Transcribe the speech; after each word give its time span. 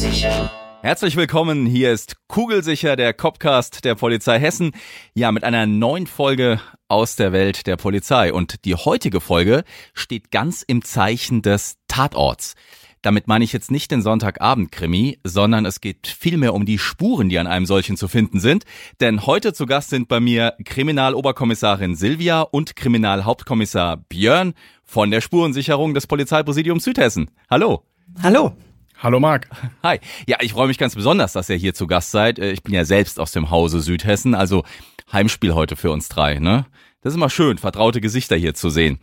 Kugelsicher, 0.00 0.50
Herzlich 0.80 1.14
willkommen, 1.14 1.66
hier 1.66 1.92
ist 1.92 2.16
Kugelsicher, 2.26 2.96
der 2.96 3.12
Copcast 3.12 3.84
der 3.84 3.94
Polizei 3.94 4.38
Hessen. 4.38 4.72
Ja, 5.12 5.30
mit 5.30 5.44
einer 5.44 5.66
neuen 5.66 6.06
Folge 6.06 6.58
aus 6.88 7.16
der 7.16 7.32
Welt 7.32 7.66
der 7.66 7.76
Polizei. 7.76 8.32
Und 8.32 8.64
die 8.64 8.74
heutige 8.74 9.20
Folge 9.20 9.62
steht 9.92 10.30
ganz 10.30 10.62
im 10.62 10.82
Zeichen 10.82 11.42
des 11.42 11.76
Tatorts. 11.86 12.54
Damit 13.02 13.28
meine 13.28 13.44
ich 13.44 13.52
jetzt 13.52 13.70
nicht 13.70 13.90
den 13.90 14.00
Sonntagabend-Krimi, 14.00 15.18
sondern 15.22 15.66
es 15.66 15.82
geht 15.82 16.06
vielmehr 16.06 16.54
um 16.54 16.64
die 16.64 16.78
Spuren, 16.78 17.28
die 17.28 17.38
an 17.38 17.46
einem 17.46 17.66
solchen 17.66 17.98
zu 17.98 18.08
finden 18.08 18.40
sind. 18.40 18.64
Denn 19.00 19.26
heute 19.26 19.52
zu 19.52 19.66
Gast 19.66 19.90
sind 19.90 20.08
bei 20.08 20.18
mir 20.18 20.54
Kriminaloberkommissarin 20.64 21.94
Silvia 21.94 22.40
und 22.40 22.74
Kriminalhauptkommissar 22.74 23.98
Björn 23.98 24.54
von 24.82 25.10
der 25.10 25.20
Spurensicherung 25.20 25.92
des 25.92 26.06
Polizeipräsidiums 26.06 26.84
Südhessen. 26.84 27.30
Hallo. 27.50 27.84
Hallo. 28.22 28.56
Hallo 29.02 29.18
Marc. 29.18 29.48
Hi. 29.82 29.98
Ja, 30.26 30.36
ich 30.40 30.52
freue 30.52 30.68
mich 30.68 30.76
ganz 30.76 30.94
besonders, 30.94 31.32
dass 31.32 31.48
ihr 31.48 31.56
hier 31.56 31.72
zu 31.72 31.86
Gast 31.86 32.10
seid. 32.10 32.38
Äh, 32.38 32.52
Ich 32.52 32.62
bin 32.62 32.74
ja 32.74 32.84
selbst 32.84 33.18
aus 33.18 33.32
dem 33.32 33.50
Hause 33.50 33.80
Südhessen, 33.80 34.34
also 34.34 34.62
Heimspiel 35.10 35.54
heute 35.54 35.74
für 35.74 35.90
uns 35.90 36.08
drei, 36.10 36.38
ne? 36.38 36.66
Das 37.00 37.14
ist 37.14 37.16
immer 37.16 37.30
schön, 37.30 37.56
vertraute 37.56 38.02
Gesichter 38.02 38.36
hier 38.36 38.52
zu 38.52 38.68
sehen. 38.68 38.98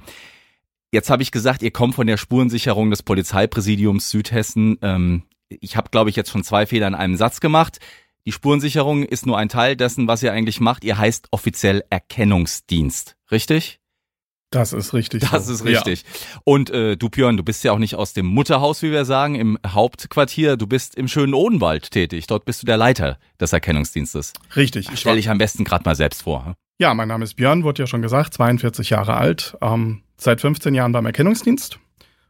Jetzt 0.92 1.10
habe 1.10 1.24
ich 1.24 1.32
gesagt, 1.32 1.64
ihr 1.64 1.72
kommt 1.72 1.96
von 1.96 2.06
der 2.06 2.18
Spurensicherung 2.18 2.92
des 2.92 3.02
Polizeipräsidiums 3.02 4.12
Südhessen. 4.12 4.78
Ähm, 4.84 5.24
ich 5.50 5.76
habe, 5.76 5.90
glaube 5.90 6.12
ich, 6.12 6.16
jetzt 6.16 6.30
schon 6.30 6.44
zwei 6.44 6.68
Fehler 6.68 6.88
in 6.88 6.96
einem 6.96 7.16
Satz 7.16 7.40
gemacht. 7.40 7.80
Die 8.28 8.32
Spurensicherung 8.32 9.04
ist 9.04 9.26
nur 9.26 9.38
ein 9.38 9.50
Teil 9.50 9.76
dessen, 9.76 10.08
was 10.08 10.22
ihr 10.22 10.32
eigentlich 10.32 10.60
macht. 10.60 10.84
Ihr 10.84 11.00
heißt 11.00 11.30
offiziell 11.32 11.84
Erkennungsdienst, 11.90 13.18
richtig? 13.32 13.80
Das 14.50 14.72
ist 14.72 14.94
richtig. 14.94 15.24
Das 15.30 15.48
so. 15.48 15.54
ist 15.54 15.66
richtig. 15.66 16.06
Und 16.46 16.70
äh, 16.70 16.96
du 16.96 17.10
Björn, 17.10 17.36
du 17.36 17.44
bist 17.44 17.64
ja 17.64 17.74
auch 17.74 17.80
nicht 17.80 17.96
aus 17.96 18.14
dem 18.14 18.26
Mutterhaus, 18.26 18.82
wie 18.82 18.92
wir 18.92 19.04
sagen, 19.04 19.36
im 19.36 19.58
Hauptquartier. 19.66 20.56
Du 20.56 20.68
bist 20.68 20.96
im 20.96 21.08
schönen 21.08 21.34
Odenwald 21.34 21.92
tätig. 21.92 22.28
Dort 22.28 22.46
bist 22.46 22.62
du 22.62 22.66
der 22.66 22.78
Leiter 22.78 23.18
des 23.40 23.52
Erkennungsdienstes. 23.52 24.34
Ja, 24.36 24.56
richtig. 24.56 24.90
Ich 24.92 25.00
Stell 25.00 25.18
dich 25.18 25.30
am 25.30 25.38
besten 25.38 25.66
gerade 25.66 25.84
mal 25.84 25.96
selbst 25.96 26.24
vor. 26.24 26.46
hm? 26.46 26.54
ja, 26.80 26.94
mein 26.94 27.10
Name 27.10 27.26
ist 27.26 27.34
Björn, 27.34 27.64
wurde 27.64 27.84
ja 27.84 27.88
schon 27.88 28.02
gesagt, 28.02 28.34
42 28.36 28.90
Jahre 28.92 29.16
alt, 29.16 29.58
ähm, 29.62 30.04
seit 30.16 30.42
15 30.42 30.74
Jahren 30.74 30.92
beim 30.94 31.06
Erkennungsdienst, 31.06 31.80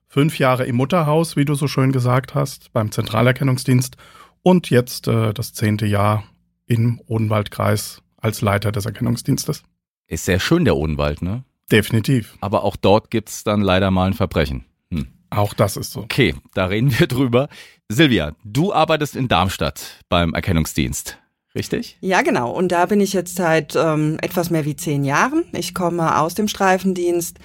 fünf 0.07 0.39
Jahre 0.39 0.65
im 0.65 0.77
Mutterhaus, 0.77 1.35
wie 1.35 1.45
du 1.45 1.53
so 1.53 1.67
schön 1.67 1.91
gesagt 1.91 2.33
hast, 2.33 2.73
beim 2.73 2.91
Zentralerkennungsdienst 2.91 3.95
und 4.41 4.69
jetzt 4.69 5.07
äh, 5.07 5.33
das 5.33 5.53
zehnte 5.53 5.85
Jahr 5.85 6.23
im 6.65 6.99
Odenwaldkreis 7.05 8.01
als 8.17 8.41
Leiter 8.41 8.71
des 8.71 8.85
Erkennungsdienstes. 8.85 9.63
Ist 10.07 10.25
sehr 10.25 10.39
schön, 10.39 10.65
der 10.65 10.77
Odenwald, 10.77 11.21
ne? 11.21 11.43
Definitiv. 11.71 12.37
Aber 12.41 12.63
auch 12.63 12.75
dort 12.75 13.11
gibt's 13.11 13.43
dann 13.43 13.61
leider 13.61 13.91
mal 13.91 14.07
ein 14.07 14.13
Verbrechen. 14.13 14.65
Hm. 14.91 15.07
Auch 15.29 15.53
das 15.53 15.77
ist 15.77 15.91
so. 15.91 16.01
Okay, 16.01 16.35
da 16.53 16.65
reden 16.65 16.97
wir 16.97 17.07
drüber. 17.07 17.49
Silvia, 17.89 18.33
du 18.43 18.73
arbeitest 18.73 19.15
in 19.15 19.27
Darmstadt 19.27 19.99
beim 20.09 20.33
Erkennungsdienst. 20.33 21.17
Richtig? 21.55 21.97
Ja, 22.01 22.21
genau. 22.21 22.51
Und 22.51 22.71
da 22.71 22.85
bin 22.85 23.01
ich 23.01 23.13
jetzt 23.13 23.35
seit 23.35 23.75
ähm, 23.75 24.17
etwas 24.21 24.49
mehr 24.49 24.65
wie 24.65 24.75
zehn 24.75 25.03
Jahren. 25.03 25.45
Ich 25.53 25.73
komme 25.73 26.19
aus 26.19 26.35
dem 26.35 26.47
Streifendienst. 26.47 27.39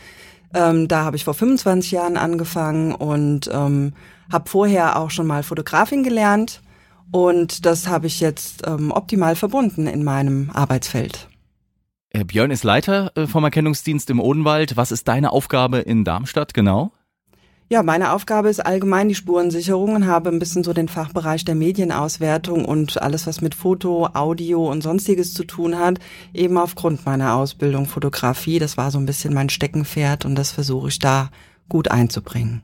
Ähm, 0.54 0.86
da 0.86 1.04
habe 1.04 1.16
ich 1.16 1.24
vor 1.24 1.34
25 1.34 1.92
Jahren 1.92 2.16
angefangen 2.18 2.94
und 2.94 3.48
ähm, 3.50 3.94
habe 4.30 4.50
vorher 4.50 4.98
auch 4.98 5.10
schon 5.10 5.26
mal 5.26 5.42
Fotografin 5.42 6.02
gelernt. 6.02 6.60
Und 7.10 7.64
das 7.64 7.88
habe 7.88 8.06
ich 8.06 8.20
jetzt 8.20 8.66
ähm, 8.66 8.90
optimal 8.90 9.34
verbunden 9.34 9.86
in 9.86 10.04
meinem 10.04 10.50
Arbeitsfeld. 10.52 11.28
Äh, 12.12 12.24
Björn 12.24 12.50
ist 12.50 12.62
Leiter 12.62 13.12
äh, 13.16 13.26
vom 13.26 13.44
Erkennungsdienst 13.44 14.10
im 14.10 14.20
Odenwald. 14.20 14.76
Was 14.76 14.92
ist 14.92 15.08
deine 15.08 15.32
Aufgabe 15.32 15.78
in 15.78 16.04
Darmstadt 16.04 16.52
genau? 16.52 16.92
Ja, 17.70 17.82
meine 17.82 18.12
Aufgabe 18.12 18.50
ist 18.50 18.60
allgemein 18.60 19.08
die 19.08 19.14
Spurensicherung 19.14 19.94
und 19.94 20.06
habe 20.06 20.28
ein 20.28 20.38
bisschen 20.38 20.62
so 20.62 20.74
den 20.74 20.88
Fachbereich 20.88 21.46
der 21.46 21.54
Medienauswertung 21.54 22.66
und 22.66 23.00
alles, 23.00 23.26
was 23.26 23.40
mit 23.40 23.54
Foto, 23.54 24.08
Audio 24.12 24.70
und 24.70 24.82
sonstiges 24.82 25.32
zu 25.32 25.44
tun 25.44 25.78
hat, 25.78 25.98
eben 26.34 26.58
aufgrund 26.58 27.06
meiner 27.06 27.34
Ausbildung 27.34 27.86
Fotografie. 27.86 28.58
Das 28.58 28.76
war 28.76 28.90
so 28.90 28.98
ein 28.98 29.06
bisschen 29.06 29.32
mein 29.32 29.48
Steckenpferd 29.48 30.26
und 30.26 30.34
das 30.34 30.52
versuche 30.52 30.88
ich 30.88 30.98
da 30.98 31.30
gut 31.70 31.90
einzubringen. 31.90 32.60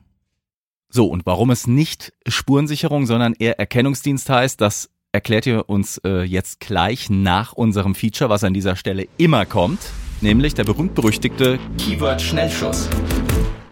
So, 0.89 1.07
und 1.07 1.25
warum 1.25 1.49
es 1.49 1.65
nicht 1.65 2.13
Spurensicherung, 2.27 3.07
sondern 3.07 3.33
eher 3.33 3.57
Erkennungsdienst 3.57 4.29
heißt, 4.29 4.61
das 4.61 4.91
erklärt 5.11 5.45
ihr 5.45 5.69
uns 5.69 5.97
äh, 6.05 6.23
jetzt 6.23 6.59
gleich 6.59 7.09
nach 7.09 7.53
unserem 7.53 7.95
Feature, 7.95 8.29
was 8.29 8.43
an 8.43 8.53
dieser 8.53 8.75
Stelle 8.75 9.07
immer 9.17 9.45
kommt, 9.45 9.79
nämlich 10.21 10.53
der 10.53 10.63
berühmt-berüchtigte 10.63 11.59
Keyword-Schnellschuss. 11.77 12.89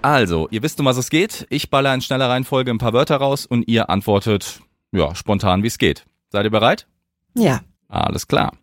Also, 0.02 0.48
ihr 0.52 0.64
wisst, 0.64 0.80
um 0.80 0.86
was 0.86 0.98
es 0.98 1.10
geht. 1.10 1.46
Ich 1.50 1.70
baller 1.70 1.94
in 1.94 2.02
schneller 2.02 2.30
Reihenfolge 2.30 2.72
ein 2.72 2.78
paar 2.78 2.94
Wörter 2.94 3.18
raus 3.18 3.46
und 3.46 3.68
ihr 3.68 3.90
antwortet, 3.90 4.62
ja, 4.92 5.14
spontan, 5.16 5.64
wie 5.64 5.68
es 5.68 5.78
geht. 5.78 6.06
Seid 6.30 6.46
ihr 6.46 6.52
bereit? 6.52 6.88
Ja, 7.36 7.62
Alles 7.90 8.28
klar. 8.28 8.54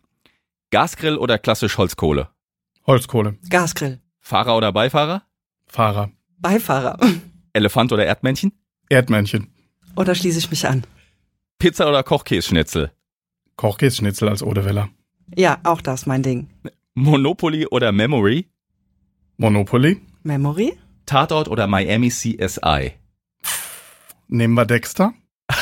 Gasgrill 0.71 1.17
oder 1.17 1.37
klassisch 1.37 1.77
Holzkohle? 1.77 2.29
Holzkohle, 2.85 3.37
Gasgrill, 3.49 3.99
Fahrer 4.19 4.55
oder 4.57 4.71
Beifahrer? 4.71 5.23
Fahrer, 5.67 6.11
Beifahrer 6.37 6.97
Elefant 7.53 7.91
oder 7.91 8.05
Erdmännchen? 8.05 8.51
Erdmännchen, 8.89 9.47
oder 9.95 10.13
schließe 10.13 10.37
ich 10.39 10.49
mich 10.51 10.67
an? 10.67 10.83
Pizza 11.57 11.87
oder 11.87 12.03
Kochkässchnitzel? 12.03 12.91
Kochkässchnitzel 13.55 14.27
als 14.29 14.43
Odeweller, 14.43 14.89
Ja, 15.35 15.59
auch 15.63 15.81
das 15.81 16.05
mein 16.05 16.21
Ding. 16.23 16.49
Monopoly 16.93 17.65
oder 17.67 17.91
Memory? 17.91 18.47
Monopoly, 19.37 20.01
Memory? 20.23 20.77
Tatort 21.05 21.47
oder 21.47 21.67
Miami 21.67 22.09
CSI? 22.09 22.93
nehmen 24.27 24.53
wir 24.55 24.65
Dexter, 24.65 25.13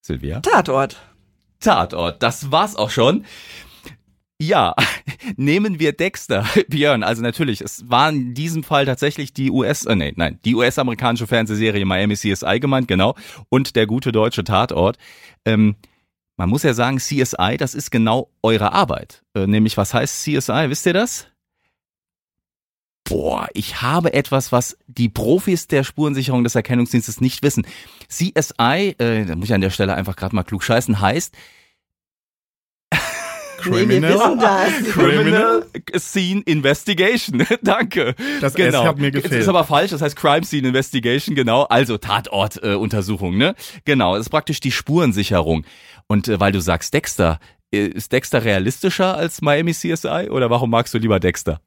Silvia? 0.00 0.40
Tatort. 0.40 0.96
Tatort, 1.60 2.22
das 2.22 2.50
war's 2.52 2.76
auch 2.76 2.90
schon. 2.90 3.24
Ja, 4.40 4.74
nehmen 5.36 5.80
wir 5.80 5.92
Dexter, 5.92 6.46
Björn. 6.68 7.02
Also 7.02 7.22
natürlich, 7.22 7.60
es 7.60 7.90
war 7.90 8.08
in 8.10 8.34
diesem 8.34 8.62
Fall 8.62 8.86
tatsächlich 8.86 9.32
die 9.32 9.50
US, 9.50 9.84
äh, 9.84 9.96
nee, 9.96 10.12
nein, 10.16 10.38
die 10.44 10.54
US-amerikanische 10.54 11.26
Fernsehserie 11.26 11.84
Miami 11.84 12.14
CSI 12.14 12.60
gemeint, 12.60 12.86
genau, 12.86 13.16
und 13.48 13.74
der 13.74 13.86
gute 13.86 14.12
deutsche 14.12 14.44
Tatort. 14.44 14.96
Ähm, 15.44 15.76
man 16.36 16.48
muss 16.48 16.62
ja 16.62 16.72
sagen, 16.72 16.98
CSI, 16.98 17.56
das 17.58 17.74
ist 17.74 17.90
genau 17.90 18.30
eure 18.44 18.72
Arbeit. 18.72 19.24
Äh, 19.34 19.48
nämlich, 19.48 19.76
was 19.76 19.92
heißt 19.92 20.22
CSI? 20.22 20.66
Wisst 20.68 20.86
ihr 20.86 20.92
das? 20.92 21.26
Boah, 23.02 23.48
ich 23.54 23.82
habe 23.82 24.12
etwas, 24.12 24.52
was 24.52 24.78
die 24.86 25.08
Profis 25.08 25.66
der 25.66 25.82
Spurensicherung 25.82 26.44
des 26.44 26.54
Erkennungsdienstes 26.54 27.20
nicht 27.20 27.42
wissen. 27.42 27.66
CSI, 28.08 28.94
äh, 28.98 29.24
da 29.24 29.34
muss 29.34 29.46
ich 29.46 29.54
an 29.54 29.62
der 29.62 29.70
Stelle 29.70 29.94
einfach 29.94 30.14
gerade 30.14 30.36
mal 30.36 30.44
klug 30.44 30.62
scheißen, 30.62 31.00
heißt 31.00 31.34
Nee, 33.66 33.88
wir 33.88 34.02
wissen 34.02 34.38
das. 34.38 34.92
Criminal 34.92 35.66
Scene 35.96 36.42
Investigation. 36.42 37.44
Danke. 37.62 38.14
Das 38.40 38.54
genau. 38.54 38.82
S 38.82 38.88
hat 38.88 38.98
mir 38.98 39.06
Jetzt 39.06 39.22
gefehlt. 39.24 39.42
ist 39.42 39.48
aber 39.48 39.64
falsch, 39.64 39.90
das 39.90 40.02
heißt 40.02 40.16
Crime 40.16 40.44
Scene 40.44 40.68
Investigation, 40.68 41.34
genau. 41.34 41.62
Also 41.64 41.98
Tatortuntersuchung, 41.98 43.34
äh, 43.34 43.38
ne? 43.38 43.54
Genau, 43.84 44.14
das 44.16 44.26
ist 44.26 44.30
praktisch 44.30 44.60
die 44.60 44.72
Spurensicherung. 44.72 45.64
Und 46.06 46.28
äh, 46.28 46.38
weil 46.40 46.52
du 46.52 46.60
sagst 46.60 46.94
Dexter, 46.94 47.40
äh, 47.72 47.86
ist 47.86 48.12
Dexter 48.12 48.44
realistischer 48.44 49.16
als 49.16 49.42
Miami 49.42 49.72
CSI 49.72 50.28
oder 50.30 50.50
warum 50.50 50.70
magst 50.70 50.94
du 50.94 50.98
lieber 50.98 51.20
Dexter? 51.20 51.60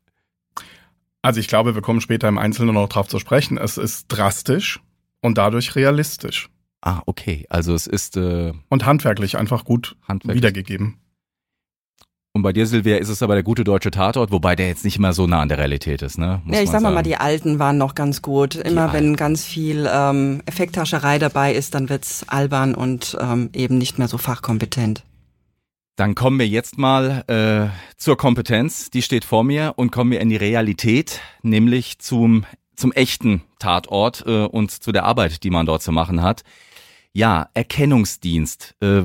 Also 1.21 1.39
ich 1.39 1.48
glaube, 1.48 1.75
wir 1.75 1.81
kommen 1.81 2.01
später 2.01 2.27
im 2.27 2.38
Einzelnen 2.38 2.74
noch 2.74 2.89
drauf 2.89 3.07
zu 3.07 3.19
sprechen. 3.19 3.57
Es 3.57 3.77
ist 3.77 4.07
drastisch 4.07 4.80
und 5.21 5.38
dadurch 5.38 5.75
realistisch 5.75 6.50
Ah, 6.81 7.01
okay. 7.06 7.45
Also 7.50 7.75
es 7.75 7.86
ist 7.88 8.18
äh, 8.18 8.54
und 8.69 8.86
handwerklich 8.86 9.38
einfach 9.38 9.66
gut 9.66 9.95
handwerklich. 10.07 10.38
wiedergegeben. 10.42 10.98
Und 12.33 12.44
bei 12.44 12.54
dir, 12.54 12.66
Silvia, 12.66 12.98
ist 12.98 13.10
es 13.10 13.22
aber 13.22 13.33
der 13.33 13.44
gute 13.44 13.66
deutsche 13.66 13.92
Tatort, 13.92 14.31
wobei 14.31 14.56
der 14.56 14.68
jetzt 14.68 14.86
nicht 14.86 14.98
immer 14.98 15.12
so 15.12 15.28
nah 15.28 15.42
an 15.42 15.50
der 15.50 15.57
Realität 15.57 16.01
ist, 16.01 16.18
ne? 16.18 16.42
Muss 16.45 16.56
Ja, 16.56 16.63
ich 16.63 16.69
sag 16.69 16.75
mal, 16.75 16.83
sagen. 16.83 16.95
mal, 16.95 17.04
die 17.04 17.18
alten 17.18 17.60
waren 17.60 17.78
noch 17.78 17.94
ganz 17.94 18.22
gut. 18.22 18.56
Immer 18.56 18.94
wenn 18.94 19.18
ganz 19.18 19.44
viel 19.44 19.89
ähm, 19.92 20.42
Effekthascherei 20.45 21.19
dabei 21.19 21.54
ist, 21.54 21.75
dann 21.75 21.89
wird's 21.89 22.24
albern 22.30 22.74
und 22.74 23.18
ähm, 23.19 23.50
eben 23.54 23.78
nicht 23.78 24.00
mehr 24.00 24.07
so 24.07 24.18
fachkompetent. 24.18 25.04
Dann 25.98 26.16
kommen 26.16 26.39
wir 26.39 26.48
jetzt 26.48 26.78
mal 26.78 27.25
äh, 27.28 27.68
zur 27.98 28.16
Kompetenz, 28.16 28.89
die 28.89 29.01
steht 29.01 29.25
vor 29.25 29.44
mir, 29.44 29.74
und 29.75 29.92
kommen 29.92 30.12
wir 30.12 30.22
in 30.22 30.30
die 30.30 30.38
Realität, 30.38 31.19
nämlich 31.44 32.00
zum 32.00 32.45
zum 32.81 32.92
echten 32.92 33.44
Tatort 33.60 34.24
äh, 34.25 34.45
und 34.45 34.72
zu 34.72 34.92
der 34.92 35.06
Arbeit, 35.06 35.44
die 35.44 35.51
man 35.51 35.66
dort 35.66 35.83
zu 35.83 35.92
machen 35.92 36.22
hat. 36.22 36.42
Ja, 37.13 37.50
Erkennungsdienst. 37.54 38.75
Äh, 38.81 39.04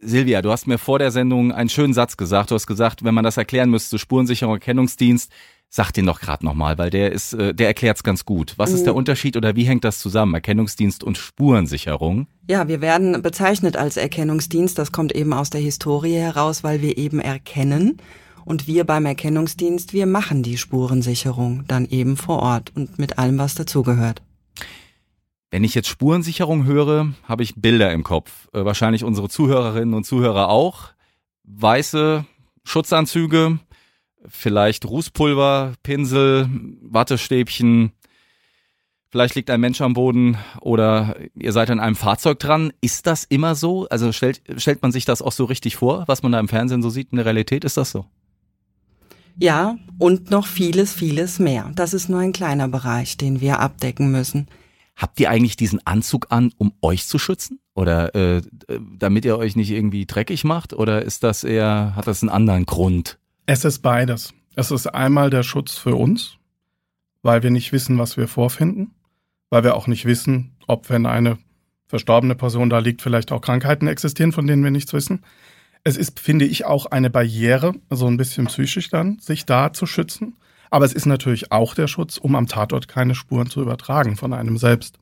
Silvia, 0.00 0.42
du 0.42 0.50
hast 0.52 0.66
mir 0.68 0.78
vor 0.78 0.98
der 1.00 1.10
Sendung 1.10 1.50
einen 1.52 1.68
schönen 1.68 1.92
Satz 1.92 2.16
gesagt. 2.16 2.50
Du 2.50 2.54
hast 2.54 2.66
gesagt, 2.68 3.02
wenn 3.02 3.14
man 3.14 3.24
das 3.24 3.36
erklären 3.36 3.68
müsste, 3.70 3.98
Spurensicherung, 3.98 4.54
Erkennungsdienst, 4.54 5.30
sag 5.68 5.90
den 5.92 6.06
doch 6.06 6.20
gerade 6.20 6.44
nochmal, 6.46 6.78
weil 6.78 6.90
der 6.90 7.10
ist, 7.12 7.32
äh, 7.34 7.52
der 7.52 7.66
erklärt's 7.66 8.04
ganz 8.04 8.24
gut. 8.24 8.54
Was 8.56 8.72
ist 8.72 8.84
der 8.84 8.92
Mhm. 8.92 8.98
Unterschied 8.98 9.36
oder 9.36 9.56
wie 9.56 9.64
hängt 9.64 9.84
das 9.84 9.98
zusammen? 9.98 10.34
Erkennungsdienst 10.34 11.02
und 11.02 11.18
Spurensicherung? 11.18 12.28
Ja, 12.48 12.68
wir 12.68 12.80
werden 12.80 13.20
bezeichnet 13.22 13.76
als 13.76 13.96
Erkennungsdienst. 13.96 14.78
Das 14.78 14.92
kommt 14.92 15.14
eben 15.14 15.32
aus 15.32 15.50
der 15.50 15.60
Historie 15.60 16.14
heraus, 16.14 16.62
weil 16.62 16.80
wir 16.80 16.96
eben 16.96 17.20
erkennen. 17.20 17.98
Und 18.44 18.66
wir 18.66 18.84
beim 18.84 19.04
Erkennungsdienst, 19.04 19.92
wir 19.92 20.06
machen 20.06 20.42
die 20.42 20.56
Spurensicherung 20.56 21.64
dann 21.66 21.86
eben 21.86 22.16
vor 22.16 22.38
Ort 22.40 22.72
und 22.74 22.98
mit 22.98 23.18
allem, 23.18 23.36
was 23.38 23.54
dazugehört. 23.56 24.22
Wenn 25.50 25.64
ich 25.64 25.74
jetzt 25.74 25.88
Spurensicherung 25.88 26.64
höre, 26.64 27.12
habe 27.24 27.42
ich 27.42 27.54
Bilder 27.56 27.92
im 27.92 28.04
Kopf. 28.04 28.48
Äh, 28.52 28.64
wahrscheinlich 28.64 29.04
unsere 29.04 29.28
Zuhörerinnen 29.28 29.94
und 29.94 30.04
Zuhörer 30.04 30.48
auch. 30.48 30.90
Weiße 31.44 32.26
Schutzanzüge, 32.64 33.58
vielleicht 34.26 34.84
Rußpulver, 34.84 35.72
Pinsel, 35.82 36.48
Wattestäbchen. 36.82 37.92
Vielleicht 39.10 39.36
liegt 39.36 39.48
ein 39.48 39.60
Mensch 39.60 39.80
am 39.80 39.94
Boden 39.94 40.36
oder 40.60 41.16
ihr 41.34 41.52
seid 41.52 41.70
an 41.70 41.80
einem 41.80 41.96
Fahrzeug 41.96 42.38
dran. 42.38 42.74
Ist 42.82 43.06
das 43.06 43.24
immer 43.24 43.54
so? 43.54 43.88
Also 43.88 44.12
stellt, 44.12 44.42
stellt 44.58 44.82
man 44.82 44.92
sich 44.92 45.06
das 45.06 45.22
auch 45.22 45.32
so 45.32 45.46
richtig 45.46 45.76
vor, 45.76 46.04
was 46.06 46.22
man 46.22 46.32
da 46.32 46.40
im 46.40 46.48
Fernsehen 46.48 46.82
so 46.82 46.90
sieht? 46.90 47.10
In 47.10 47.16
der 47.16 47.24
Realität 47.24 47.64
ist 47.64 47.78
das 47.78 47.90
so? 47.90 48.04
Ja, 49.40 49.76
und 49.98 50.30
noch 50.30 50.46
vieles, 50.46 50.92
vieles 50.92 51.38
mehr. 51.38 51.70
Das 51.74 51.94
ist 51.94 52.10
nur 52.10 52.20
ein 52.20 52.32
kleiner 52.32 52.68
Bereich, 52.68 53.16
den 53.16 53.40
wir 53.40 53.60
abdecken 53.60 54.10
müssen. 54.10 54.48
Habt 54.98 55.20
ihr 55.20 55.30
eigentlich 55.30 55.56
diesen 55.56 55.86
Anzug 55.86 56.26
an, 56.30 56.52
um 56.58 56.72
euch 56.82 57.06
zu 57.06 57.20
schützen? 57.20 57.60
Oder 57.74 58.16
äh, 58.16 58.42
damit 58.98 59.24
ihr 59.24 59.38
euch 59.38 59.54
nicht 59.54 59.70
irgendwie 59.70 60.06
dreckig 60.06 60.42
macht? 60.42 60.74
Oder 60.74 61.02
ist 61.02 61.22
das 61.22 61.44
eher, 61.44 61.92
hat 61.94 62.08
das 62.08 62.22
einen 62.22 62.30
anderen 62.30 62.66
Grund? 62.66 63.16
Es 63.46 63.64
ist 63.64 63.78
beides. 63.78 64.34
Es 64.56 64.72
ist 64.72 64.88
einmal 64.88 65.30
der 65.30 65.44
Schutz 65.44 65.78
für 65.78 65.94
uns, 65.94 66.38
weil 67.22 67.44
wir 67.44 67.50
nicht 67.50 67.70
wissen, 67.72 67.96
was 67.96 68.16
wir 68.16 68.26
vorfinden, 68.26 68.90
weil 69.50 69.62
wir 69.62 69.76
auch 69.76 69.86
nicht 69.86 70.04
wissen, 70.04 70.56
ob 70.66 70.90
wenn 70.90 71.06
eine 71.06 71.38
verstorbene 71.86 72.34
Person 72.34 72.68
da 72.68 72.80
liegt, 72.80 73.00
vielleicht 73.00 73.30
auch 73.30 73.40
Krankheiten 73.40 73.86
existieren, 73.86 74.32
von 74.32 74.48
denen 74.48 74.64
wir 74.64 74.72
nichts 74.72 74.92
wissen. 74.92 75.22
Es 75.84 75.96
ist, 75.96 76.18
finde 76.18 76.44
ich, 76.44 76.64
auch 76.64 76.86
eine 76.86 77.08
Barriere, 77.08 77.72
so 77.88 78.08
ein 78.08 78.16
bisschen 78.16 78.46
psychisch 78.46 78.90
dann, 78.90 79.20
sich 79.20 79.46
da 79.46 79.72
zu 79.72 79.86
schützen. 79.86 80.36
Aber 80.70 80.84
es 80.84 80.92
ist 80.92 81.06
natürlich 81.06 81.52
auch 81.52 81.74
der 81.74 81.86
Schutz, 81.86 82.18
um 82.18 82.34
am 82.34 82.46
Tatort 82.46 82.88
keine 82.88 83.14
Spuren 83.14 83.48
zu 83.48 83.60
übertragen 83.60 84.16
von 84.16 84.32
einem 84.32 84.58
selbst. 84.58 84.98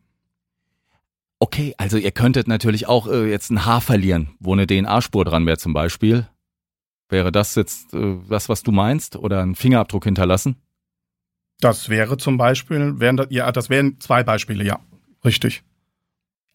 Okay, 1.38 1.74
also 1.76 1.98
ihr 1.98 2.12
könntet 2.12 2.48
natürlich 2.48 2.86
auch 2.86 3.08
äh, 3.08 3.30
jetzt 3.30 3.50
ein 3.50 3.66
Haar 3.66 3.80
verlieren, 3.80 4.30
wo 4.40 4.52
eine 4.52 4.66
DNA-Spur 4.66 5.24
dran 5.24 5.46
wäre 5.46 5.58
zum 5.58 5.74
Beispiel. 5.74 6.26
Wäre 7.08 7.30
das 7.30 7.54
jetzt 7.54 7.92
äh, 7.94 8.16
das, 8.28 8.48
was 8.48 8.62
du 8.62 8.72
meinst? 8.72 9.16
Oder 9.16 9.42
einen 9.42 9.54
Fingerabdruck 9.54 10.04
hinterlassen? 10.04 10.56
Das 11.60 11.88
wäre 11.88 12.16
zum 12.16 12.36
Beispiel, 12.36 13.00
wären 13.00 13.16
das, 13.16 13.28
ja, 13.30 13.50
das 13.52 13.70
wären 13.70 14.00
zwei 14.00 14.22
Beispiele, 14.22 14.64
ja. 14.64 14.80
Richtig. 15.24 15.62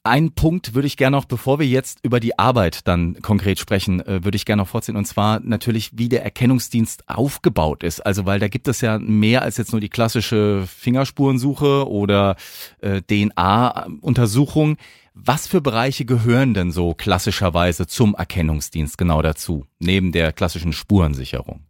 Einen 0.04 0.34
Punkt 0.34 0.74
würde 0.74 0.88
ich 0.88 0.98
gerne 0.98 1.16
noch, 1.16 1.26
bevor 1.26 1.60
wir 1.60 1.68
jetzt 1.68 2.00
über 2.02 2.20
die 2.20 2.40
Arbeit 2.40 2.88
dann 2.88 3.22
konkret 3.22 3.60
sprechen, 3.60 4.00
äh, 4.02 4.24
würde 4.24 4.36
ich 4.36 4.46
gerne 4.46 4.64
noch 4.64 4.68
vorziehen. 4.68 4.96
Und 4.96 5.06
zwar 5.06 5.40
natürlich, 5.42 5.92
wie 5.96 6.10
der 6.10 6.24
Erkennungsdienst 6.24 7.08
aufgebaut 7.08 7.84
ist. 7.84 8.00
Also, 8.00 8.26
weil 8.26 8.40
da 8.40 8.48
gibt 8.48 8.68
es 8.68 8.82
ja 8.82 8.98
mehr 8.98 9.44
als 9.44 9.58
jetzt 9.58 9.74
nur 9.74 9.82
die 9.82 9.90
klassische 9.90 10.66
Fingerspurensuche 10.66 11.88
oder 11.88 12.36
äh, 12.80 13.04
DNA-Untersuchung. 13.04 14.78
Was 15.14 15.46
für 15.46 15.62
Bereiche 15.62 16.06
gehören 16.06 16.56
denn 16.56 16.72
so 16.72 16.96
klassischerweise 16.96 17.86
zum 17.86 18.16
Erkennungsdienst 18.16 18.98
genau 18.98 19.22
dazu, 19.22 19.68
neben 19.78 20.12
der 20.12 20.34
klassischen 20.34 20.74
Spurensicherung? 20.74 21.62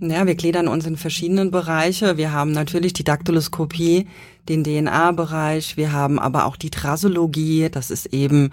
Ja, 0.00 0.26
wir 0.26 0.34
gliedern 0.34 0.66
uns 0.66 0.86
in 0.86 0.96
verschiedenen 0.96 1.52
Bereiche. 1.52 2.16
Wir 2.16 2.32
haben 2.32 2.50
natürlich 2.50 2.94
die 2.94 3.04
Daktyloskopie, 3.04 4.08
den 4.48 4.64
DNA-Bereich. 4.64 5.76
Wir 5.76 5.92
haben 5.92 6.18
aber 6.18 6.46
auch 6.46 6.56
die 6.56 6.70
Trassologie. 6.70 7.68
Das 7.70 7.92
ist 7.92 8.06
eben 8.06 8.50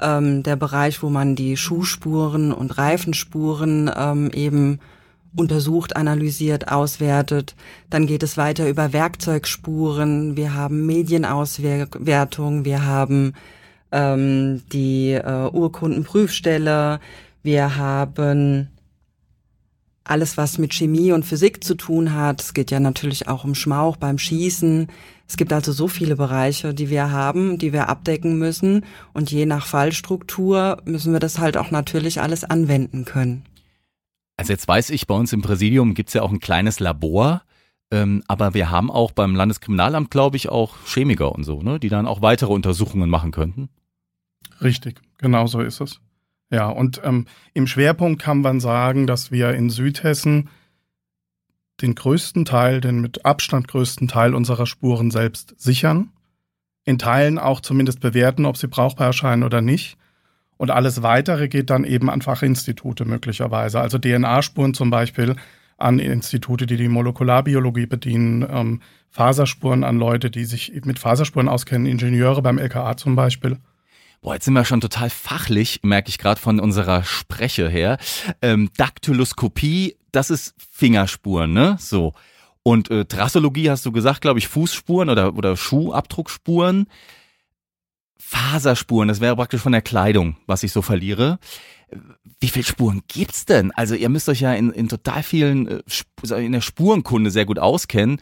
ähm, 0.00 0.44
der 0.44 0.54
Bereich, 0.54 1.02
wo 1.02 1.10
man 1.10 1.34
die 1.34 1.56
Schuhspuren 1.56 2.52
und 2.52 2.78
Reifenspuren 2.78 3.90
ähm, 3.94 4.30
eben 4.32 4.78
untersucht, 5.34 5.96
analysiert, 5.96 6.70
auswertet. 6.70 7.56
Dann 7.90 8.06
geht 8.06 8.22
es 8.22 8.36
weiter 8.36 8.68
über 8.68 8.92
Werkzeugspuren. 8.92 10.36
Wir 10.36 10.54
haben 10.54 10.86
Medienauswertung. 10.86 12.64
Wir 12.64 12.84
haben 12.84 13.32
ähm, 13.90 14.62
die 14.72 15.10
äh, 15.12 15.50
Urkundenprüfstelle. 15.52 17.00
Wir 17.42 17.76
haben 17.76 18.68
alles, 20.10 20.36
was 20.36 20.58
mit 20.58 20.74
Chemie 20.74 21.12
und 21.12 21.24
Physik 21.24 21.62
zu 21.62 21.74
tun 21.74 22.14
hat. 22.14 22.42
Es 22.42 22.54
geht 22.54 22.70
ja 22.70 22.80
natürlich 22.80 23.28
auch 23.28 23.44
um 23.44 23.54
Schmauch 23.54 23.96
beim 23.96 24.18
Schießen. 24.18 24.88
Es 25.26 25.36
gibt 25.36 25.52
also 25.52 25.72
so 25.72 25.88
viele 25.88 26.16
Bereiche, 26.16 26.72
die 26.72 26.88
wir 26.88 27.10
haben, 27.10 27.58
die 27.58 27.72
wir 27.72 27.88
abdecken 27.88 28.38
müssen. 28.38 28.84
Und 29.12 29.30
je 29.30 29.46
nach 29.46 29.66
Fallstruktur 29.66 30.78
müssen 30.84 31.12
wir 31.12 31.20
das 31.20 31.38
halt 31.38 31.56
auch 31.56 31.70
natürlich 31.70 32.20
alles 32.20 32.44
anwenden 32.44 33.04
können. 33.04 33.44
Also 34.38 34.52
jetzt 34.52 34.68
weiß 34.68 34.90
ich, 34.90 35.06
bei 35.06 35.14
uns 35.14 35.32
im 35.32 35.42
Präsidium 35.42 35.94
gibt's 35.94 36.14
ja 36.14 36.22
auch 36.22 36.30
ein 36.30 36.40
kleines 36.40 36.78
Labor, 36.78 37.42
ähm, 37.90 38.22
aber 38.28 38.54
wir 38.54 38.70
haben 38.70 38.90
auch 38.90 39.10
beim 39.10 39.34
Landeskriminalamt, 39.34 40.10
glaube 40.10 40.36
ich, 40.36 40.48
auch 40.48 40.76
Chemiker 40.86 41.32
und 41.32 41.42
so, 41.42 41.60
ne, 41.60 41.80
die 41.80 41.88
dann 41.88 42.06
auch 42.06 42.22
weitere 42.22 42.52
Untersuchungen 42.52 43.10
machen 43.10 43.32
könnten. 43.32 43.68
Richtig, 44.62 45.00
genau 45.18 45.46
so 45.46 45.60
ist 45.60 45.80
es. 45.80 46.00
Ja, 46.50 46.68
und 46.68 47.00
ähm, 47.04 47.26
im 47.52 47.66
Schwerpunkt 47.66 48.22
kann 48.22 48.40
man 48.40 48.60
sagen, 48.60 49.06
dass 49.06 49.30
wir 49.30 49.50
in 49.54 49.68
Südhessen 49.70 50.48
den 51.82 51.94
größten 51.94 52.44
Teil, 52.44 52.80
den 52.80 53.00
mit 53.00 53.24
Abstand 53.24 53.68
größten 53.68 54.08
Teil 54.08 54.34
unserer 54.34 54.66
Spuren 54.66 55.10
selbst 55.10 55.54
sichern, 55.58 56.10
in 56.84 56.98
Teilen 56.98 57.38
auch 57.38 57.60
zumindest 57.60 58.00
bewerten, 58.00 58.46
ob 58.46 58.56
sie 58.56 58.66
brauchbar 58.66 59.08
erscheinen 59.08 59.42
oder 59.42 59.60
nicht. 59.60 59.96
Und 60.56 60.70
alles 60.70 61.02
Weitere 61.02 61.48
geht 61.48 61.70
dann 61.70 61.84
eben 61.84 62.10
an 62.10 62.22
Fachinstitute 62.22 63.04
möglicherweise, 63.04 63.80
also 63.80 63.98
DNA-Spuren 63.98 64.74
zum 64.74 64.90
Beispiel 64.90 65.36
an 65.76 66.00
Institute, 66.00 66.66
die 66.66 66.76
die 66.76 66.88
Molekularbiologie 66.88 67.86
bedienen, 67.86 68.44
ähm, 68.50 68.80
Faserspuren 69.10 69.84
an 69.84 69.98
Leute, 69.98 70.30
die 70.30 70.44
sich 70.44 70.72
mit 70.84 70.98
Faserspuren 70.98 71.48
auskennen, 71.48 71.86
Ingenieure 71.86 72.42
beim 72.42 72.58
LKA 72.58 72.96
zum 72.96 73.14
Beispiel. 73.14 73.58
Boah, 74.20 74.34
jetzt 74.34 74.44
sind 74.44 74.54
wir 74.54 74.64
schon 74.64 74.80
total 74.80 75.10
fachlich, 75.10 75.80
merke 75.82 76.08
ich 76.08 76.18
gerade 76.18 76.40
von 76.40 76.58
unserer 76.58 77.04
Spreche 77.04 77.68
her. 77.68 77.98
Ähm, 78.42 78.70
Daktyloskopie, 78.76 79.96
das 80.10 80.30
ist 80.30 80.54
Fingerspuren, 80.72 81.52
ne? 81.52 81.76
So. 81.78 82.14
Und 82.64 82.90
äh, 82.90 83.04
Trassologie 83.04 83.70
hast 83.70 83.86
du 83.86 83.92
gesagt, 83.92 84.20
glaube 84.20 84.40
ich, 84.40 84.48
Fußspuren 84.48 85.08
oder, 85.08 85.36
oder 85.36 85.56
Schuhabdruckspuren. 85.56 86.88
Faserspuren, 88.18 89.08
das 89.08 89.20
wäre 89.20 89.36
praktisch 89.36 89.62
von 89.62 89.72
der 89.72 89.82
Kleidung, 89.82 90.36
was 90.46 90.64
ich 90.64 90.72
so 90.72 90.82
verliere. 90.82 91.38
Wie 92.40 92.48
viele 92.48 92.64
Spuren 92.64 93.02
gibt's 93.08 93.46
denn? 93.46 93.70
Also 93.70 93.94
ihr 93.94 94.08
müsst 94.08 94.28
euch 94.28 94.40
ja 94.40 94.52
in, 94.52 94.70
in 94.70 94.88
total 94.88 95.22
vielen, 95.22 95.68
äh, 95.68 96.44
in 96.44 96.52
der 96.52 96.60
Spurenkunde 96.60 97.30
sehr 97.30 97.46
gut 97.46 97.60
auskennen. 97.60 98.20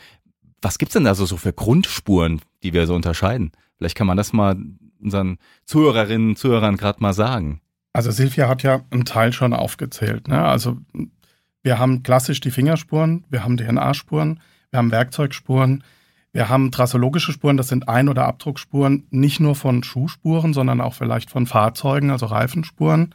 Was 0.61 0.79
gibt's 0.79 0.93
denn 0.93 1.05
da 1.05 1.15
so, 1.15 1.25
so 1.25 1.39
für 1.39 1.55
Grundspuren, 1.55 2.41
die 2.63 2.75
wir 2.75 2.87
so 2.87 2.95
unterscheiden? 2.95 3.53
Vielleicht 3.79 3.97
kann 3.97 4.07
man 4.07 4.17
das 4.17 4.33
mal 4.33 4.57
unseren 5.01 5.39
Zuhörerinnen 5.65 6.31
und 6.31 6.39
Zuhörern 6.39 6.77
gerade 6.77 7.03
mal 7.03 7.13
sagen. 7.13 7.61
Also 7.93 8.11
Silvia 8.11 8.49
hat 8.49 8.63
ja 8.63 8.83
einen 8.91 9.05
Teil 9.05 9.33
schon 9.33 9.53
aufgezählt. 9.53 10.29
Ne? 10.29 10.43
Also 10.45 10.79
wir 11.63 11.79
haben 11.79 12.03
klassisch 12.03 12.41
die 12.41 12.51
Fingerspuren, 12.51 13.25
wir 13.31 13.43
haben 13.43 13.57
DNA-Spuren, 13.57 14.41
wir 14.71 14.79
haben 14.79 14.93
Werkzeugspuren, 14.93 15.83
wir 16.33 16.51
haben 16.51 16.71
trassologische 16.71 17.33
Spuren, 17.33 17.57
das 17.57 17.69
sind 17.69 17.89
Ein- 17.89 18.11
oder 18.11 18.27
Abdruckspuren, 18.27 19.07
nicht 19.11 19.41
nur 19.41 19.55
von 19.55 19.83
Schuhspuren, 19.83 20.53
sondern 20.53 20.83
auch 20.83 20.93
vielleicht 20.93 21.31
von 21.31 21.47
Fahrzeugen, 21.47 22.11
also 22.11 22.27
Reifenspuren. 22.27 23.15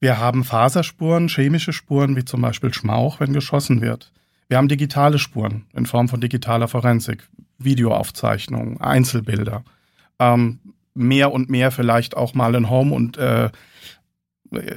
Wir 0.00 0.18
haben 0.18 0.42
Faserspuren, 0.42 1.28
chemische 1.28 1.72
Spuren, 1.72 2.16
wie 2.16 2.24
zum 2.24 2.40
Beispiel 2.40 2.74
Schmauch, 2.74 3.20
wenn 3.20 3.32
geschossen 3.32 3.80
wird. 3.80 4.12
Wir 4.48 4.58
haben 4.58 4.66
digitale 4.66 5.20
Spuren 5.20 5.66
in 5.72 5.86
Form 5.86 6.08
von 6.08 6.20
digitaler 6.20 6.66
Forensik, 6.66 7.28
Videoaufzeichnungen, 7.58 8.80
Einzelbilder. 8.80 9.62
Ähm, 10.18 10.58
mehr 10.94 11.32
und 11.32 11.50
mehr 11.50 11.70
vielleicht 11.70 12.16
auch 12.16 12.34
mal 12.34 12.54
ein 12.54 12.70
Home- 12.70 12.94
und 12.94 13.16
äh, 13.16 13.50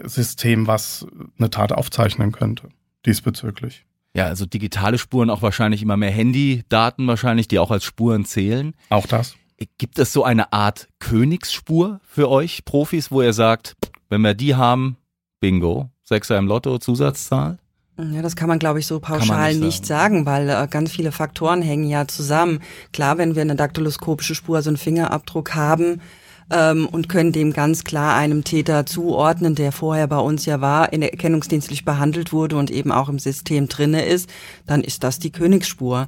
System, 0.04 0.68
was 0.68 1.06
eine 1.38 1.50
Tat 1.50 1.72
aufzeichnen 1.72 2.32
könnte, 2.32 2.70
diesbezüglich. 3.06 3.86
Ja, 4.16 4.28
also 4.28 4.46
digitale 4.46 5.00
Spuren, 5.00 5.32
auch 5.32 5.42
wahrscheinlich 5.42 5.82
immer 5.82 5.98
mehr 5.98 6.12
Handydaten 6.12 7.08
wahrscheinlich, 7.08 7.48
die 7.48 7.58
auch 7.58 7.72
als 7.72 7.84
Spuren 7.84 8.26
zählen. 8.26 8.76
Auch 8.90 9.08
das. 9.08 9.36
Gibt 9.78 9.98
es 9.98 10.14
so 10.14 10.24
eine 10.24 10.54
Art 10.54 10.90
Königsspur 11.00 12.00
für 12.04 12.30
euch 12.30 12.66
Profis, 12.66 13.12
wo 13.12 13.22
ihr 13.22 13.34
sagt, 13.34 13.76
wenn 14.10 14.22
wir 14.22 14.34
die 14.34 14.56
haben, 14.56 14.98
bingo, 15.40 15.90
Sechser 16.04 16.38
im 16.38 16.48
Lotto, 16.48 16.78
Zusatzzahl? 16.78 17.58
Ja, 17.98 18.24
das 18.24 18.36
kann 18.36 18.50
man, 18.50 18.58
glaube 18.58 18.80
ich, 18.80 18.88
so 18.88 19.00
pauschal 19.00 19.54
nicht 19.54 19.62
nicht, 19.62 19.86
sagen, 19.86 20.26
weil 20.26 20.50
äh, 20.50 20.68
ganz 20.68 20.92
viele 20.92 21.12
Faktoren 21.12 21.62
hängen 21.62 21.88
ja 21.88 22.08
zusammen. 22.08 22.60
Klar, 22.92 23.20
wenn 23.20 23.36
wir 23.36 23.44
eine 23.44 23.56
daktyloskopische 23.56 24.34
Spur, 24.34 24.56
also 24.56 24.72
einen 24.72 24.78
Fingerabdruck 24.78 25.54
haben 25.54 26.02
ähm, 26.50 26.88
und 26.88 27.08
können 27.08 27.32
dem 27.32 27.54
ganz 27.54 27.84
klar 27.84 28.16
einem 28.16 28.44
Täter 28.44 28.88
zuordnen, 28.88 29.54
der 29.54 29.72
vorher 29.72 30.08
bei 30.08 30.18
uns 30.18 30.48
ja 30.48 30.60
war, 30.60 30.92
in 30.92 31.04
erkennungsdienstlich 31.04 31.86
behandelt 31.86 32.34
wurde 32.34 32.58
und 32.58 32.72
eben 32.72 32.92
auch 32.92 33.10
im 33.10 33.20
System 33.20 33.68
drinne 33.68 34.04
ist, 34.04 34.28
dann 34.66 34.82
ist 34.82 35.04
das 35.04 35.20
die 35.20 35.32
Königsspur. 35.32 36.08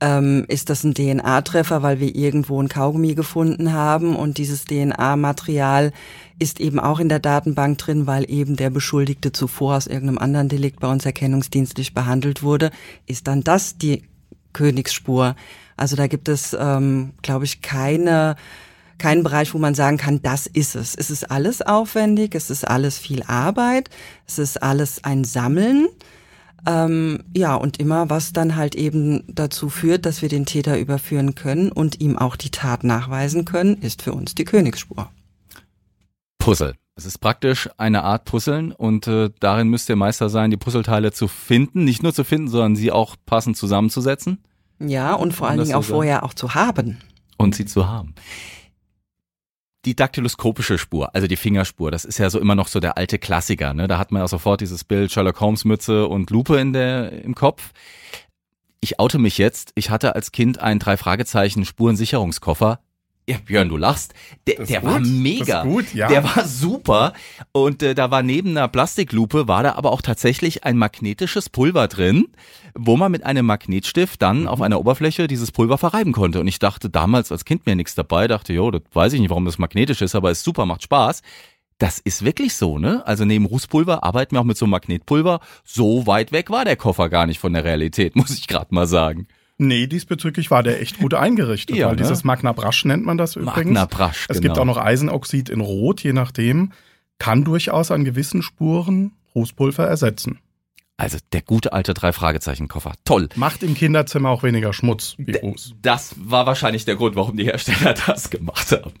Ähm, 0.00 0.44
ist 0.48 0.70
das 0.70 0.82
ein 0.82 0.94
DNA-Treffer, 0.94 1.82
weil 1.82 2.00
wir 2.00 2.14
irgendwo 2.14 2.60
ein 2.62 2.68
Kaugummi 2.68 3.14
gefunden 3.14 3.72
haben 3.72 4.16
und 4.16 4.38
dieses 4.38 4.64
DNA-Material 4.64 5.92
ist 6.38 6.58
eben 6.58 6.80
auch 6.80 7.00
in 7.00 7.10
der 7.10 7.18
Datenbank 7.18 7.76
drin, 7.76 8.06
weil 8.06 8.24
eben 8.30 8.56
der 8.56 8.70
Beschuldigte 8.70 9.30
zuvor 9.30 9.76
aus 9.76 9.86
irgendeinem 9.86 10.18
anderen 10.18 10.48
Delikt 10.48 10.80
bei 10.80 10.88
uns 10.88 11.04
erkennungsdienstlich 11.04 11.92
behandelt 11.92 12.42
wurde, 12.42 12.70
ist 13.06 13.26
dann 13.26 13.42
das 13.42 13.76
die 13.76 14.04
Königsspur. 14.54 15.36
Also 15.76 15.96
da 15.96 16.06
gibt 16.06 16.28
es, 16.28 16.56
ähm, 16.58 17.12
glaube 17.22 17.44
ich, 17.44 17.60
keine 17.60 18.36
keinen 19.00 19.24
Bereich, 19.24 19.54
wo 19.54 19.58
man 19.58 19.74
sagen 19.74 19.96
kann, 19.96 20.22
das 20.22 20.46
ist 20.46 20.76
es. 20.76 20.94
Es 20.94 21.10
ist 21.10 21.30
alles 21.30 21.62
aufwendig, 21.62 22.34
es 22.34 22.50
ist 22.50 22.68
alles 22.68 22.98
viel 22.98 23.22
Arbeit, 23.24 23.90
es 24.28 24.38
ist 24.38 24.62
alles 24.62 25.02
ein 25.02 25.24
Sammeln. 25.24 25.88
Ähm, 26.66 27.22
ja, 27.36 27.54
und 27.54 27.78
immer 27.78 28.10
was 28.10 28.32
dann 28.32 28.56
halt 28.56 28.74
eben 28.74 29.24
dazu 29.28 29.68
führt, 29.68 30.04
dass 30.06 30.22
wir 30.22 30.28
den 30.28 30.46
Täter 30.46 30.78
überführen 30.78 31.34
können 31.34 31.72
und 31.72 32.00
ihm 32.00 32.18
auch 32.18 32.36
die 32.36 32.50
Tat 32.50 32.84
nachweisen 32.84 33.44
können, 33.44 33.76
ist 33.78 34.02
für 34.02 34.12
uns 34.12 34.34
die 34.34 34.44
Königsspur. 34.44 35.10
Puzzle. 36.38 36.74
Es 36.96 37.06
ist 37.06 37.18
praktisch 37.18 37.68
eine 37.78 38.02
Art 38.04 38.24
Puzzeln 38.26 38.72
und 38.72 39.06
äh, 39.06 39.30
darin 39.40 39.68
müsst 39.68 39.88
ihr 39.88 39.96
Meister 39.96 40.28
sein, 40.28 40.50
die 40.50 40.56
Puzzleteile 40.58 41.12
zu 41.12 41.28
finden. 41.28 41.84
Nicht 41.84 42.02
nur 42.02 42.12
zu 42.12 42.24
finden, 42.24 42.48
sondern 42.48 42.76
sie 42.76 42.92
auch 42.92 43.16
passend 43.24 43.56
zusammenzusetzen 43.56 44.38
Ja, 44.80 45.14
und 45.14 45.32
vor 45.32 45.48
allen 45.48 45.60
Dingen 45.60 45.74
auch 45.74 45.84
vorher 45.84 46.24
auch 46.24 46.34
zu 46.34 46.54
haben. 46.54 46.98
und 47.38 47.54
sie 47.54 47.64
zu 47.64 47.88
haben. 47.88 48.14
Die 49.86 49.96
daktyloskopische 49.96 50.76
Spur, 50.76 51.14
also 51.14 51.26
die 51.26 51.36
Fingerspur, 51.36 51.90
das 51.90 52.04
ist 52.04 52.18
ja 52.18 52.28
so 52.28 52.38
immer 52.38 52.54
noch 52.54 52.68
so 52.68 52.80
der 52.80 52.98
alte 52.98 53.18
Klassiker. 53.18 53.72
Ne? 53.72 53.88
Da 53.88 53.98
hat 53.98 54.12
man 54.12 54.20
ja 54.20 54.28
sofort 54.28 54.60
dieses 54.60 54.84
Bild 54.84 55.10
Sherlock 55.10 55.40
Holmes 55.40 55.64
Mütze 55.64 56.06
und 56.06 56.28
Lupe 56.30 56.58
in 56.58 56.74
der, 56.74 57.12
im 57.24 57.34
Kopf. 57.34 57.72
Ich 58.80 59.00
oute 59.00 59.18
mich 59.18 59.38
jetzt. 59.38 59.72
Ich 59.76 59.88
hatte 59.88 60.14
als 60.14 60.32
Kind 60.32 60.58
einen 60.58 60.80
drei 60.80 60.98
Fragezeichen 60.98 61.64
Spurensicherungskoffer. 61.64 62.80
Ja, 63.30 63.36
Björn, 63.44 63.68
du 63.68 63.76
lachst. 63.76 64.12
Der, 64.48 64.64
der 64.64 64.82
war 64.82 64.98
mega. 64.98 65.62
gut, 65.62 65.94
ja. 65.94 66.08
Der 66.08 66.24
war 66.24 66.44
super. 66.44 67.12
Und 67.52 67.80
äh, 67.80 67.94
da 67.94 68.10
war 68.10 68.24
neben 68.24 68.50
einer 68.50 68.66
Plastiklupe, 68.66 69.46
war 69.46 69.62
da 69.62 69.74
aber 69.74 69.92
auch 69.92 70.02
tatsächlich 70.02 70.64
ein 70.64 70.76
magnetisches 70.76 71.48
Pulver 71.48 71.86
drin, 71.86 72.26
wo 72.74 72.96
man 72.96 73.12
mit 73.12 73.24
einem 73.24 73.46
Magnetstift 73.46 74.20
dann 74.20 74.48
auf 74.48 74.60
einer 74.60 74.80
Oberfläche 74.80 75.28
dieses 75.28 75.52
Pulver 75.52 75.78
verreiben 75.78 76.10
konnte. 76.10 76.40
Und 76.40 76.48
ich 76.48 76.58
dachte 76.58 76.90
damals 76.90 77.30
als 77.30 77.44
Kind 77.44 77.66
mir 77.66 77.76
nichts 77.76 77.94
dabei, 77.94 78.26
dachte, 78.26 78.52
jo, 78.52 78.72
das 78.72 78.82
weiß 78.92 79.12
ich 79.12 79.20
nicht, 79.20 79.30
warum 79.30 79.44
das 79.44 79.58
magnetisch 79.58 80.02
ist, 80.02 80.16
aber 80.16 80.32
ist 80.32 80.42
super, 80.42 80.66
macht 80.66 80.82
Spaß. 80.82 81.22
Das 81.78 82.00
ist 82.00 82.24
wirklich 82.24 82.56
so, 82.56 82.78
ne? 82.78 83.06
Also 83.06 83.24
neben 83.24 83.46
Rußpulver 83.46 84.02
arbeiten 84.02 84.34
wir 84.34 84.40
auch 84.40 84.44
mit 84.44 84.56
so 84.56 84.64
einem 84.64 84.72
Magnetpulver. 84.72 85.38
So 85.64 86.06
weit 86.08 86.32
weg 86.32 86.50
war 86.50 86.64
der 86.64 86.76
Koffer 86.76 87.08
gar 87.08 87.26
nicht 87.26 87.38
von 87.38 87.52
der 87.52 87.62
Realität, 87.64 88.16
muss 88.16 88.30
ich 88.36 88.48
gerade 88.48 88.74
mal 88.74 88.88
sagen. 88.88 89.28
Nee, 89.60 89.86
diesbezüglich 89.86 90.50
war 90.50 90.62
der 90.62 90.80
echt 90.80 90.98
gut 90.98 91.12
eingerichtet, 91.12 91.76
Ja, 91.76 91.88
weil 91.88 91.96
ne? 91.96 92.02
dieses 92.02 92.24
Magna 92.24 92.52
Brasch 92.52 92.84
nennt 92.86 93.04
man 93.04 93.18
das 93.18 93.36
übrigens. 93.36 93.56
Magna 93.74 93.84
Brasch, 93.84 94.26
Es 94.28 94.40
genau. 94.40 94.54
gibt 94.54 94.58
auch 94.58 94.64
noch 94.64 94.78
Eisenoxid 94.78 95.50
in 95.50 95.60
Rot, 95.60 96.02
je 96.02 96.14
nachdem, 96.14 96.72
kann 97.18 97.44
durchaus 97.44 97.90
an 97.90 98.04
gewissen 98.04 98.42
Spuren 98.42 99.12
Rußpulver 99.34 99.86
ersetzen. 99.86 100.38
Also 100.96 101.18
der 101.32 101.42
gute 101.42 101.72
alte 101.72 101.92
drei 101.94 102.12
Fragezeichen 102.12 102.68
Koffer. 102.68 102.94
Toll. 103.04 103.28
Macht 103.36 103.62
im 103.62 103.74
Kinderzimmer 103.74 104.30
auch 104.30 104.42
weniger 104.42 104.72
Schmutz 104.72 105.14
wie 105.18 105.36
Ruß. 105.36 105.74
Das 105.82 106.14
war 106.18 106.46
wahrscheinlich 106.46 106.84
der 106.86 106.96
Grund, 106.96 107.16
warum 107.16 107.36
die 107.36 107.44
Hersteller 107.44 107.94
das 108.06 108.30
gemacht 108.30 108.72
haben. 108.72 108.92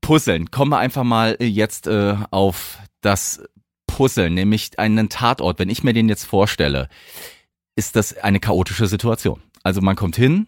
Puzzeln. 0.00 0.50
Kommen 0.50 0.70
wir 0.72 0.78
einfach 0.78 1.04
mal 1.04 1.36
äh, 1.40 1.44
jetzt 1.46 1.86
äh, 1.86 2.14
auf 2.30 2.78
das 3.02 3.42
Puzzeln, 3.86 4.34
nämlich 4.34 4.78
einen 4.78 5.08
Tatort. 5.08 5.58
Wenn 5.58 5.68
ich 5.70 5.82
mir 5.82 5.92
den 5.92 6.08
jetzt 6.08 6.24
vorstelle, 6.24 6.88
ist 7.76 7.96
das 7.96 8.16
eine 8.18 8.40
chaotische 8.40 8.86
Situation. 8.86 9.40
Also 9.68 9.82
man 9.82 9.96
kommt 9.96 10.16
hin, 10.16 10.46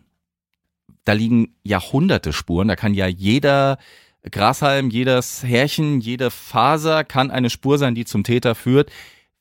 da 1.04 1.12
liegen 1.12 1.54
Jahrhunderte 1.62 2.32
Spuren, 2.32 2.68
da 2.68 2.74
kann 2.74 2.94
ja 2.94 3.06
jeder 3.06 3.76
Grashalm, 4.22 4.88
jedes 4.88 5.42
Härchen, 5.44 6.00
jede 6.00 6.30
Faser 6.30 7.04
kann 7.04 7.30
eine 7.30 7.50
Spur 7.50 7.76
sein, 7.76 7.94
die 7.94 8.06
zum 8.06 8.24
Täter 8.24 8.54
führt. 8.54 8.90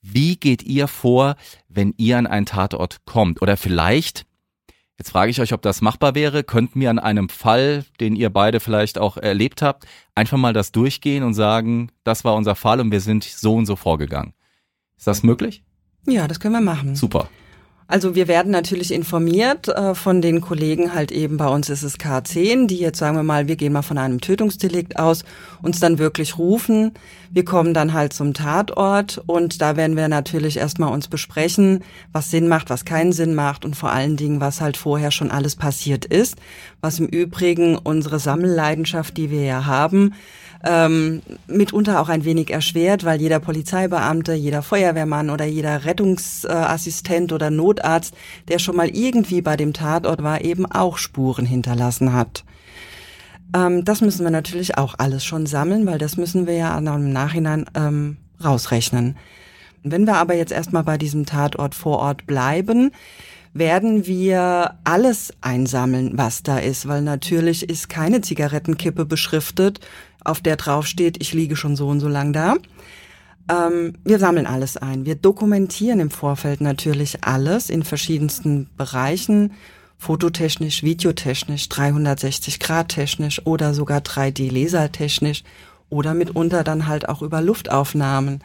Wie 0.02 0.36
geht 0.36 0.62
ihr 0.64 0.86
vor, 0.86 1.34
wenn 1.70 1.94
ihr 1.96 2.18
an 2.18 2.26
einen 2.26 2.44
Tatort 2.44 3.06
kommt? 3.06 3.40
Oder 3.40 3.56
vielleicht 3.56 4.26
Jetzt 4.98 5.12
frage 5.12 5.30
ich 5.30 5.40
euch, 5.40 5.54
ob 5.54 5.62
das 5.62 5.80
machbar 5.80 6.14
wäre. 6.14 6.44
Könnten 6.44 6.78
wir 6.78 6.90
an 6.90 6.98
einem 6.98 7.30
Fall, 7.30 7.86
den 8.00 8.16
ihr 8.16 8.28
beide 8.28 8.60
vielleicht 8.60 8.98
auch 8.98 9.16
erlebt 9.16 9.62
habt, 9.62 9.86
einfach 10.14 10.36
mal 10.36 10.52
das 10.52 10.72
durchgehen 10.72 11.22
und 11.22 11.32
sagen, 11.32 11.90
das 12.04 12.22
war 12.22 12.34
unser 12.34 12.54
Fall 12.54 12.80
und 12.80 12.92
wir 12.92 13.00
sind 13.00 13.24
so 13.24 13.54
und 13.54 13.64
so 13.64 13.76
vorgegangen. 13.76 14.34
Ist 14.98 15.06
das 15.06 15.22
möglich? 15.22 15.64
Ja, 16.06 16.28
das 16.28 16.38
können 16.38 16.52
wir 16.52 16.60
machen. 16.60 16.96
Super. 16.96 17.30
Also 17.90 18.14
wir 18.14 18.28
werden 18.28 18.52
natürlich 18.52 18.92
informiert 18.92 19.66
äh, 19.66 19.96
von 19.96 20.22
den 20.22 20.40
Kollegen, 20.40 20.94
halt 20.94 21.10
eben 21.10 21.38
bei 21.38 21.48
uns 21.48 21.68
ist 21.68 21.82
es 21.82 21.98
K10, 21.98 22.68
die 22.68 22.78
jetzt 22.78 23.00
sagen 23.00 23.16
wir 23.16 23.24
mal, 23.24 23.48
wir 23.48 23.56
gehen 23.56 23.72
mal 23.72 23.82
von 23.82 23.98
einem 23.98 24.20
Tötungsdelikt 24.20 24.96
aus, 24.96 25.24
uns 25.60 25.80
dann 25.80 25.98
wirklich 25.98 26.38
rufen. 26.38 26.92
Wir 27.32 27.44
kommen 27.44 27.74
dann 27.74 27.92
halt 27.92 28.12
zum 28.12 28.32
Tatort 28.32 29.20
und 29.26 29.60
da 29.60 29.76
werden 29.76 29.96
wir 29.96 30.06
natürlich 30.06 30.58
erstmal 30.58 30.92
uns 30.92 31.08
besprechen, 31.08 31.82
was 32.12 32.30
Sinn 32.30 32.46
macht, 32.46 32.70
was 32.70 32.84
keinen 32.84 33.12
Sinn 33.12 33.34
macht 33.34 33.64
und 33.64 33.74
vor 33.74 33.90
allen 33.90 34.16
Dingen, 34.16 34.40
was 34.40 34.60
halt 34.60 34.76
vorher 34.76 35.10
schon 35.10 35.32
alles 35.32 35.56
passiert 35.56 36.04
ist. 36.04 36.36
Was 36.80 37.00
im 37.00 37.06
Übrigen 37.06 37.76
unsere 37.76 38.20
Sammelleidenschaft, 38.20 39.16
die 39.16 39.32
wir 39.32 39.42
ja 39.42 39.66
haben, 39.66 40.14
ähm, 40.64 41.22
mitunter 41.46 42.00
auch 42.00 42.08
ein 42.08 42.24
wenig 42.24 42.50
erschwert, 42.50 43.04
weil 43.04 43.20
jeder 43.20 43.40
Polizeibeamte, 43.40 44.34
jeder 44.34 44.62
Feuerwehrmann 44.62 45.30
oder 45.30 45.44
jeder 45.46 45.84
Rettungsassistent 45.84 47.32
oder 47.32 47.50
Notarzt, 47.50 48.14
der 48.48 48.58
schon 48.58 48.76
mal 48.76 48.88
irgendwie 48.88 49.40
bei 49.40 49.56
dem 49.56 49.72
Tatort 49.72 50.22
war, 50.22 50.42
eben 50.42 50.66
auch 50.66 50.98
Spuren 50.98 51.46
hinterlassen 51.46 52.12
hat. 52.12 52.44
Ähm, 53.54 53.84
das 53.84 54.00
müssen 54.00 54.24
wir 54.24 54.30
natürlich 54.30 54.76
auch 54.76 54.94
alles 54.98 55.24
schon 55.24 55.46
sammeln, 55.46 55.86
weil 55.86 55.98
das 55.98 56.16
müssen 56.16 56.46
wir 56.46 56.54
ja 56.54 56.76
im 56.76 57.12
Nachhinein 57.12 57.66
ähm, 57.74 58.18
rausrechnen. 58.44 59.16
Wenn 59.82 60.06
wir 60.06 60.16
aber 60.16 60.34
jetzt 60.34 60.52
erstmal 60.52 60.84
bei 60.84 60.98
diesem 60.98 61.24
Tatort 61.24 61.74
vor 61.74 61.98
Ort 62.00 62.26
bleiben, 62.26 62.90
werden 63.52 64.06
wir 64.06 64.74
alles 64.84 65.32
einsammeln, 65.40 66.12
was 66.14 66.42
da 66.42 66.58
ist, 66.58 66.86
weil 66.86 67.02
natürlich 67.02 67.68
ist 67.68 67.88
keine 67.88 68.20
Zigarettenkippe 68.20 69.04
beschriftet, 69.04 69.80
auf 70.24 70.40
der 70.40 70.56
drauf 70.56 70.86
steht, 70.86 71.20
ich 71.20 71.32
liege 71.32 71.56
schon 71.56 71.76
so 71.76 71.88
und 71.88 72.00
so 72.00 72.08
lang 72.08 72.32
da. 72.32 72.56
Ähm, 73.50 73.94
wir 74.04 74.18
sammeln 74.18 74.46
alles 74.46 74.76
ein. 74.76 75.06
Wir 75.06 75.14
dokumentieren 75.14 76.00
im 76.00 76.10
Vorfeld 76.10 76.60
natürlich 76.60 77.24
alles 77.24 77.70
in 77.70 77.82
verschiedensten 77.82 78.68
Bereichen, 78.76 79.52
fototechnisch, 79.98 80.82
videotechnisch, 80.82 81.68
360 81.68 82.60
Grad 82.60 82.88
technisch 82.88 83.44
oder 83.46 83.74
sogar 83.74 84.00
3D-Lasertechnisch 84.00 85.42
oder 85.88 86.14
mitunter 86.14 86.64
dann 86.64 86.86
halt 86.86 87.08
auch 87.08 87.22
über 87.22 87.40
Luftaufnahmen 87.40 88.40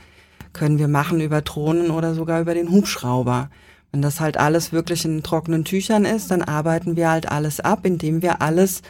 können 0.55 0.79
wir 0.79 0.87
machen 0.87 1.21
über 1.21 1.41
Drohnen 1.41 1.91
oder 1.91 2.15
sogar 2.15 2.41
über 2.41 2.55
den 2.55 2.71
Hubschrauber. 2.71 3.49
Wenn 3.91 4.01
das 4.01 4.19
halt 4.19 4.37
alles 4.37 4.71
wirklich 4.71 5.05
in 5.05 5.21
trockenen 5.21 5.65
Tüchern 5.65 6.05
ist, 6.05 6.31
dann 6.31 6.41
arbeiten 6.41 6.95
wir 6.95 7.11
halt 7.11 7.29
alles 7.29 7.59
ab, 7.59 7.85
indem 7.85 8.21
wir 8.21 8.41
alles 8.41 8.81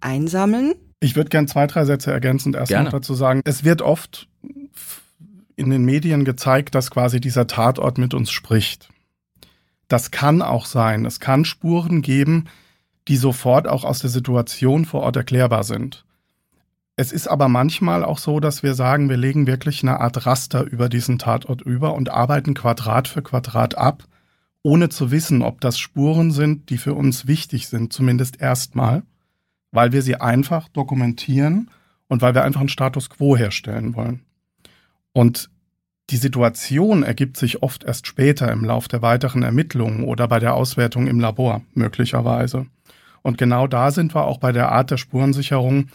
einsammeln. 0.00 0.74
Ich 1.00 1.16
würde 1.16 1.30
gern 1.30 1.48
zwei, 1.48 1.66
drei 1.66 1.84
Sätze 1.84 2.12
ergänzend 2.12 2.54
erst 2.56 2.70
noch 2.72 2.90
dazu 2.90 3.14
sagen. 3.14 3.40
Es 3.44 3.64
wird 3.64 3.80
oft 3.82 4.28
in 5.56 5.70
den 5.70 5.84
Medien 5.84 6.24
gezeigt, 6.24 6.74
dass 6.74 6.90
quasi 6.90 7.20
dieser 7.20 7.46
Tatort 7.46 7.98
mit 7.98 8.14
uns 8.14 8.30
spricht. 8.30 8.90
Das 9.88 10.10
kann 10.10 10.42
auch 10.42 10.66
sein. 10.66 11.04
Es 11.04 11.18
kann 11.18 11.44
Spuren 11.44 12.02
geben, 12.02 12.46
die 13.08 13.16
sofort 13.16 13.66
auch 13.66 13.84
aus 13.84 13.98
der 14.00 14.10
Situation 14.10 14.84
vor 14.84 15.02
Ort 15.02 15.16
erklärbar 15.16 15.64
sind. 15.64 16.04
Es 16.96 17.12
ist 17.12 17.28
aber 17.28 17.48
manchmal 17.48 18.04
auch 18.04 18.18
so, 18.18 18.40
dass 18.40 18.62
wir 18.62 18.74
sagen, 18.74 19.08
wir 19.08 19.16
legen 19.16 19.46
wirklich 19.46 19.82
eine 19.82 20.00
Art 20.00 20.26
Raster 20.26 20.62
über 20.62 20.90
diesen 20.90 21.18
Tatort 21.18 21.62
über 21.62 21.94
und 21.94 22.10
arbeiten 22.10 22.52
Quadrat 22.52 23.08
für 23.08 23.22
Quadrat 23.22 23.76
ab, 23.76 24.04
ohne 24.62 24.90
zu 24.90 25.10
wissen, 25.10 25.40
ob 25.40 25.62
das 25.62 25.78
Spuren 25.78 26.30
sind, 26.30 26.68
die 26.68 26.76
für 26.76 26.92
uns 26.92 27.26
wichtig 27.26 27.68
sind, 27.68 27.92
zumindest 27.92 28.40
erstmal, 28.40 29.02
weil 29.72 29.92
wir 29.92 30.02
sie 30.02 30.16
einfach 30.16 30.68
dokumentieren 30.68 31.70
und 32.08 32.22
weil 32.22 32.34
wir 32.34 32.44
einfach 32.44 32.60
einen 32.60 32.68
Status 32.68 33.10
quo 33.10 33.36
herstellen 33.36 33.94
wollen. 33.94 34.20
Und 35.12 35.50
die 36.10 36.16
Situation 36.16 37.04
ergibt 37.04 37.36
sich 37.36 37.62
oft 37.62 37.84
erst 37.84 38.06
später 38.06 38.50
im 38.50 38.64
Lauf 38.64 38.88
der 38.88 39.00
weiteren 39.00 39.42
Ermittlungen 39.42 40.04
oder 40.04 40.26
bei 40.26 40.40
der 40.40 40.54
Auswertung 40.54 41.06
im 41.06 41.20
Labor 41.20 41.62
möglicherweise. 41.74 42.66
Und 43.22 43.38
genau 43.38 43.66
da 43.66 43.90
sind 43.90 44.14
wir 44.14 44.24
auch 44.24 44.38
bei 44.38 44.50
der 44.50 44.72
Art 44.72 44.90
der 44.90 44.96
Spurensicherung 44.96 45.88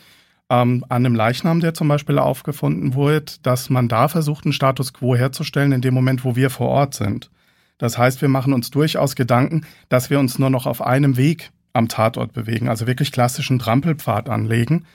ähm, 0.50 0.86
an 0.88 1.06
einem 1.06 1.16
Leichnam, 1.16 1.60
der 1.60 1.74
zum 1.74 1.88
Beispiel 1.88 2.20
aufgefunden 2.20 2.94
wurde, 2.94 3.34
dass 3.42 3.70
man 3.70 3.88
da 3.88 4.08
versucht, 4.08 4.46
einen 4.46 4.54
Status 4.54 4.94
quo 4.94 5.16
herzustellen 5.16 5.72
in 5.72 5.82
dem 5.82 5.94
Moment, 5.94 6.24
wo 6.24 6.36
wir 6.36 6.50
vor 6.50 6.70
Ort 6.70 6.94
sind. 6.94 7.30
Das 7.78 7.98
heißt, 7.98 8.22
wir 8.22 8.30
machen 8.30 8.54
uns 8.54 8.72
durchaus 8.72 9.16
Gedanken, 9.16 9.66
dass 9.90 10.10
wir 10.10 10.20
uns 10.20 10.40
nur 10.40 10.50
noch 10.50 10.66
auf 10.66 10.82
einem 10.82 11.18
Weg 11.18 11.52
am 11.76 11.88
Tatort 11.88 12.34
bewegen, 12.34 12.70
also 12.70 12.88
wirklich 12.88 13.12
klassischen 13.12 13.60
Trampelpfad 13.60 14.30
anlegen 14.30 14.86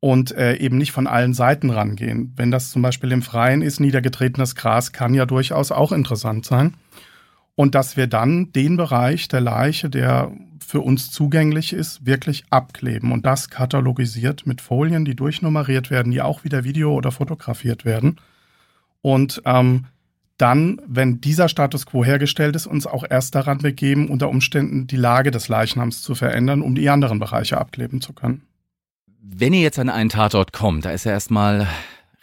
und 0.00 0.32
äh, 0.32 0.56
eben 0.56 0.78
nicht 0.78 0.92
von 0.92 1.06
allen 1.06 1.34
Seiten 1.34 1.70
rangehen. 1.70 2.32
Wenn 2.36 2.50
das 2.50 2.70
zum 2.70 2.82
Beispiel 2.82 3.12
im 3.12 3.22
Freien 3.22 3.62
ist, 3.62 3.80
niedergetretenes 3.80 4.54
Gras 4.54 4.92
kann 4.92 5.14
ja 5.14 5.26
durchaus 5.26 5.72
auch 5.72 5.92
interessant 5.92 6.46
sein. 6.46 6.74
Und 7.56 7.74
dass 7.74 7.96
wir 7.96 8.06
dann 8.06 8.52
den 8.52 8.76
Bereich 8.76 9.26
der 9.26 9.40
Leiche, 9.40 9.90
der 9.90 10.30
für 10.64 10.80
uns 10.80 11.10
zugänglich 11.10 11.72
ist, 11.72 12.06
wirklich 12.06 12.44
abkleben 12.50 13.10
und 13.10 13.26
das 13.26 13.50
katalogisiert 13.50 14.46
mit 14.46 14.60
Folien, 14.60 15.04
die 15.04 15.16
durchnummeriert 15.16 15.90
werden, 15.90 16.12
die 16.12 16.22
auch 16.22 16.44
wieder 16.44 16.62
video- 16.62 16.94
oder 16.94 17.10
fotografiert 17.10 17.84
werden. 17.84 18.16
Und 19.00 19.42
ähm, 19.44 19.86
dann, 20.38 20.80
wenn 20.86 21.20
dieser 21.20 21.48
Status 21.48 21.84
quo 21.84 22.04
hergestellt 22.04 22.56
ist, 22.56 22.66
uns 22.66 22.86
auch 22.86 23.04
erst 23.08 23.34
daran 23.34 23.58
begeben, 23.58 24.08
unter 24.08 24.28
Umständen 24.28 24.86
die 24.86 24.96
Lage 24.96 25.30
des 25.30 25.48
Leichnams 25.48 26.00
zu 26.00 26.14
verändern, 26.14 26.62
um 26.62 26.74
die 26.74 26.88
anderen 26.88 27.18
Bereiche 27.18 27.58
abkleben 27.58 28.00
zu 28.00 28.12
können. 28.12 28.46
Wenn 29.20 29.52
ihr 29.52 29.60
jetzt 29.60 29.78
an 29.78 29.90
einen 29.90 30.10
Tatort 30.10 30.52
kommt, 30.52 30.84
da 30.84 30.90
ist 30.90 31.04
ja 31.04 31.12
erstmal 31.12 31.66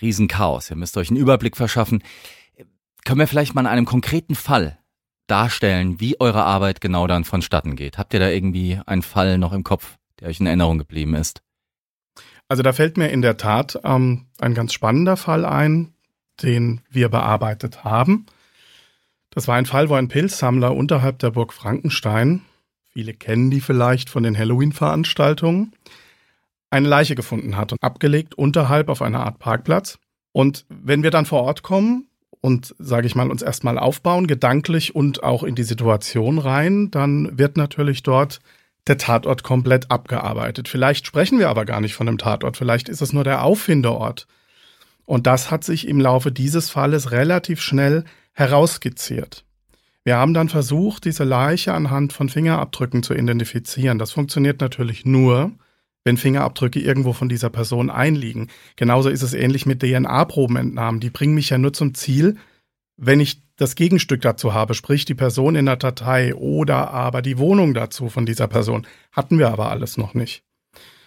Riesenchaos. 0.01 0.69
Ihr 0.69 0.77
müsst 0.77 0.97
euch 0.97 1.09
einen 1.09 1.19
Überblick 1.19 1.57
verschaffen. 1.57 2.01
Können 3.03 3.19
wir 3.19 3.27
vielleicht 3.27 3.53
mal 3.53 3.61
in 3.61 3.67
einem 3.67 3.85
konkreten 3.85 4.33
Fall 4.33 4.77
darstellen, 5.27 5.99
wie 5.99 6.19
eure 6.19 6.43
Arbeit 6.43 6.81
genau 6.81 7.07
dann 7.07 7.25
vonstatten 7.25 7.75
geht? 7.75 7.97
Habt 7.97 8.13
ihr 8.13 8.19
da 8.19 8.29
irgendwie 8.29 8.79
einen 8.85 9.01
Fall 9.01 9.37
noch 9.37 9.53
im 9.53 9.63
Kopf, 9.63 9.97
der 10.19 10.29
euch 10.29 10.39
in 10.39 10.47
Erinnerung 10.47 10.77
geblieben 10.77 11.15
ist? 11.15 11.41
Also 12.47 12.63
da 12.63 12.73
fällt 12.73 12.97
mir 12.97 13.09
in 13.09 13.21
der 13.21 13.37
Tat 13.37 13.79
ähm, 13.83 14.27
ein 14.39 14.53
ganz 14.53 14.73
spannender 14.73 15.17
Fall 15.17 15.45
ein, 15.45 15.94
den 16.41 16.81
wir 16.89 17.09
bearbeitet 17.09 17.83
haben. 17.83 18.25
Das 19.29 19.47
war 19.47 19.55
ein 19.55 19.65
Fall, 19.65 19.89
wo 19.89 19.95
ein 19.95 20.07
Pilzsammler 20.07 20.75
unterhalb 20.75 21.19
der 21.19 21.31
Burg 21.31 21.53
Frankenstein, 21.53 22.41
viele 22.91 23.13
kennen 23.13 23.51
die 23.51 23.61
vielleicht 23.61 24.09
von 24.09 24.23
den 24.23 24.37
Halloween-Veranstaltungen, 24.37 25.73
eine 26.69 26.87
Leiche 26.87 27.15
gefunden 27.15 27.57
hat 27.57 27.71
und 27.71 27.83
abgelegt 27.83 28.35
unterhalb 28.35 28.89
auf 28.89 29.01
einer 29.01 29.25
Art 29.25 29.39
Parkplatz. 29.39 29.99
Und 30.31 30.65
wenn 30.69 31.03
wir 31.03 31.11
dann 31.11 31.25
vor 31.25 31.43
Ort 31.43 31.63
kommen 31.63 32.07
und, 32.41 32.75
sage 32.79 33.07
ich 33.07 33.15
mal, 33.15 33.29
uns 33.29 33.41
erstmal 33.41 33.77
aufbauen, 33.77 34.27
gedanklich 34.27 34.95
und 34.95 35.23
auch 35.23 35.43
in 35.43 35.55
die 35.55 35.63
Situation 35.63 36.37
rein, 36.37 36.91
dann 36.91 37.37
wird 37.37 37.57
natürlich 37.57 38.03
dort 38.03 38.39
der 38.87 38.97
Tatort 38.97 39.43
komplett 39.43 39.91
abgearbeitet. 39.91 40.67
Vielleicht 40.67 41.07
sprechen 41.07 41.39
wir 41.39 41.49
aber 41.49 41.65
gar 41.65 41.81
nicht 41.81 41.95
von 41.95 42.05
dem 42.05 42.17
Tatort, 42.17 42.57
vielleicht 42.57 42.89
ist 42.89 43.01
es 43.01 43.13
nur 43.13 43.23
der 43.23 43.43
Auffindeort. 43.43 44.27
Und 45.05 45.27
das 45.27 45.51
hat 45.51 45.63
sich 45.63 45.87
im 45.87 45.99
Laufe 45.99 46.31
dieses 46.31 46.69
Falles 46.69 47.11
relativ 47.11 47.61
schnell 47.61 48.03
herausskizziert. 48.33 49.45
Wir 50.03 50.17
haben 50.17 50.33
dann 50.33 50.49
versucht, 50.49 51.05
diese 51.05 51.23
Leiche 51.23 51.73
anhand 51.73 52.13
von 52.13 52.29
Fingerabdrücken 52.29 53.01
zu 53.01 53.13
identifizieren. 53.13 53.97
Das 53.97 54.11
funktioniert 54.11 54.61
natürlich 54.61 55.05
nur, 55.05 55.51
wenn 56.03 56.17
Fingerabdrücke 56.17 56.79
irgendwo 56.79 57.13
von 57.13 57.29
dieser 57.29 57.49
Person 57.49 57.89
einliegen. 57.89 58.49
Genauso 58.75 59.09
ist 59.09 59.23
es 59.23 59.33
ähnlich 59.33 59.65
mit 59.65 59.81
DNA-Probenentnahmen. 59.81 60.99
Die 60.99 61.09
bringen 61.09 61.33
mich 61.33 61.49
ja 61.49 61.57
nur 61.57 61.73
zum 61.73 61.95
Ziel, 61.95 62.37
wenn 62.97 63.19
ich 63.19 63.41
das 63.55 63.75
Gegenstück 63.75 64.21
dazu 64.21 64.53
habe, 64.53 64.73
sprich 64.73 65.05
die 65.05 65.15
Person 65.15 65.55
in 65.55 65.65
der 65.65 65.77
Datei 65.77 66.35
oder 66.35 66.91
aber 66.91 67.21
die 67.21 67.39
Wohnung 67.39 67.73
dazu 67.73 68.09
von 68.09 68.25
dieser 68.25 68.47
Person. 68.47 68.85
Hatten 69.11 69.39
wir 69.39 69.49
aber 69.49 69.71
alles 69.71 69.97
noch 69.97 70.13
nicht 70.13 70.43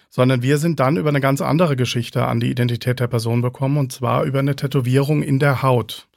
sondern 0.09 0.41
wir 0.41 0.57
sind 0.57 0.79
dann 0.79 0.97
über 0.97 1.09
eine 1.09 1.21
ganz 1.21 1.41
andere 1.41 1.75
Geschichte 1.75 2.25
an 2.25 2.39
die 2.39 2.49
Identität 2.49 2.99
der 2.99 3.07
Person 3.07 3.41
bekommen, 3.41 3.77
und 3.77 3.91
zwar 3.91 4.23
über 4.23 4.39
eine 4.39 4.55
Tätowierung 4.55 5.21
in 5.21 5.39
der 5.39 5.61
Haut. 5.61 6.07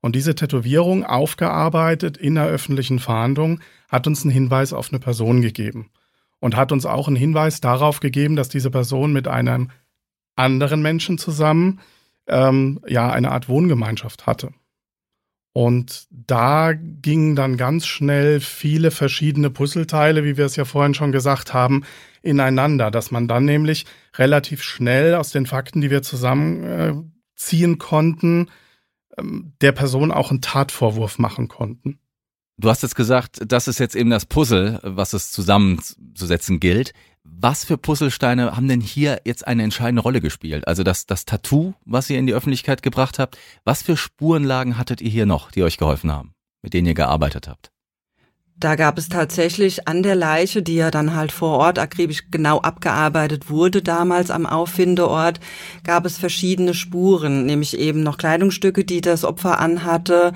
Und 0.00 0.14
diese 0.14 0.34
Tätowierung, 0.34 1.04
aufgearbeitet 1.04 2.16
in 2.16 2.34
der 2.34 2.46
öffentlichen 2.46 2.98
Fahndung, 2.98 3.60
hat 3.88 4.06
uns 4.06 4.22
einen 4.22 4.32
Hinweis 4.32 4.72
auf 4.72 4.90
eine 4.92 5.00
Person 5.00 5.42
gegeben. 5.42 5.90
Und 6.38 6.54
hat 6.54 6.70
uns 6.70 6.84
auch 6.84 7.08
einen 7.08 7.16
Hinweis 7.16 7.60
darauf 7.60 8.00
gegeben, 8.00 8.36
dass 8.36 8.48
diese 8.48 8.70
Person 8.70 9.12
mit 9.12 9.26
einem 9.26 9.70
anderen 10.36 10.82
Menschen 10.82 11.16
zusammen 11.16 11.80
ähm, 12.26 12.80
ja 12.86 13.10
eine 13.10 13.30
Art 13.30 13.48
Wohngemeinschaft 13.48 14.26
hatte. 14.26 14.50
Und 15.56 16.06
da 16.10 16.74
gingen 16.74 17.34
dann 17.34 17.56
ganz 17.56 17.86
schnell 17.86 18.40
viele 18.40 18.90
verschiedene 18.90 19.48
Puzzleteile, 19.48 20.22
wie 20.22 20.36
wir 20.36 20.44
es 20.44 20.54
ja 20.56 20.66
vorhin 20.66 20.92
schon 20.92 21.12
gesagt 21.12 21.54
haben, 21.54 21.82
ineinander, 22.20 22.90
dass 22.90 23.10
man 23.10 23.26
dann 23.26 23.46
nämlich 23.46 23.86
relativ 24.18 24.62
schnell 24.62 25.14
aus 25.14 25.30
den 25.30 25.46
Fakten, 25.46 25.80
die 25.80 25.88
wir 25.88 26.02
zusammenziehen 26.02 27.72
äh, 27.72 27.76
konnten, 27.78 28.50
ähm, 29.16 29.54
der 29.62 29.72
Person 29.72 30.12
auch 30.12 30.30
einen 30.30 30.42
Tatvorwurf 30.42 31.18
machen 31.18 31.48
konnten. 31.48 32.00
Du 32.58 32.68
hast 32.68 32.82
jetzt 32.82 32.94
gesagt, 32.94 33.40
das 33.46 33.66
ist 33.66 33.80
jetzt 33.80 33.96
eben 33.96 34.10
das 34.10 34.26
Puzzle, 34.26 34.78
was 34.82 35.14
es 35.14 35.30
zusammenzusetzen 35.30 36.60
gilt. 36.60 36.92
Was 37.38 37.64
für 37.64 37.76
Puzzlesteine 37.76 38.56
haben 38.56 38.68
denn 38.68 38.80
hier 38.80 39.20
jetzt 39.24 39.46
eine 39.46 39.62
entscheidende 39.62 40.02
Rolle 40.02 40.20
gespielt? 40.20 40.66
Also 40.66 40.82
das, 40.82 41.06
das 41.06 41.24
Tattoo, 41.24 41.74
was 41.84 42.08
ihr 42.08 42.18
in 42.18 42.26
die 42.26 42.34
Öffentlichkeit 42.34 42.82
gebracht 42.82 43.18
habt, 43.18 43.36
was 43.64 43.82
für 43.82 43.96
Spurenlagen 43.96 44.78
hattet 44.78 45.00
ihr 45.00 45.10
hier 45.10 45.26
noch, 45.26 45.50
die 45.50 45.62
euch 45.62 45.76
geholfen 45.76 46.12
haben, 46.12 46.32
mit 46.62 46.72
denen 46.72 46.86
ihr 46.86 46.94
gearbeitet 46.94 47.48
habt? 47.48 47.70
Da 48.58 48.74
gab 48.74 48.96
es 48.96 49.10
tatsächlich 49.10 49.86
an 49.86 50.02
der 50.02 50.14
Leiche, 50.14 50.62
die 50.62 50.76
ja 50.76 50.90
dann 50.90 51.14
halt 51.14 51.30
vor 51.30 51.58
Ort 51.58 51.78
akribisch 51.78 52.30
genau 52.30 52.58
abgearbeitet 52.62 53.50
wurde, 53.50 53.82
damals 53.82 54.30
am 54.30 54.46
Auffindeort, 54.46 55.40
gab 55.84 56.06
es 56.06 56.16
verschiedene 56.16 56.72
Spuren, 56.72 57.44
nämlich 57.44 57.76
eben 57.76 58.02
noch 58.02 58.16
Kleidungsstücke, 58.16 58.86
die 58.86 59.02
das 59.02 59.24
Opfer 59.24 59.60
anhatte, 59.60 60.32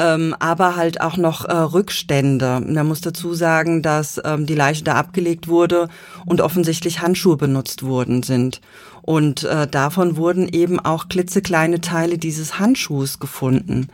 ähm, 0.00 0.34
aber 0.38 0.76
halt 0.76 1.00
auch 1.00 1.16
noch 1.16 1.44
äh, 1.44 1.52
Rückstände. 1.52 2.60
Man 2.66 2.86
muss 2.86 3.00
dazu 3.00 3.34
sagen, 3.34 3.82
dass 3.82 4.20
ähm, 4.24 4.46
die 4.46 4.54
Leiche 4.54 4.84
da 4.84 4.94
abgelegt 4.94 5.48
wurde 5.48 5.88
und 6.26 6.40
offensichtlich 6.40 7.00
Handschuhe 7.00 7.36
benutzt 7.36 7.84
worden 7.84 8.22
sind. 8.22 8.60
Und 9.02 9.44
äh, 9.44 9.66
davon 9.66 10.16
wurden 10.16 10.48
eben 10.48 10.80
auch 10.80 11.08
klitzekleine 11.08 11.80
Teile 11.80 12.18
dieses 12.18 12.58
Handschuhs 12.58 13.20
gefunden. 13.20 13.88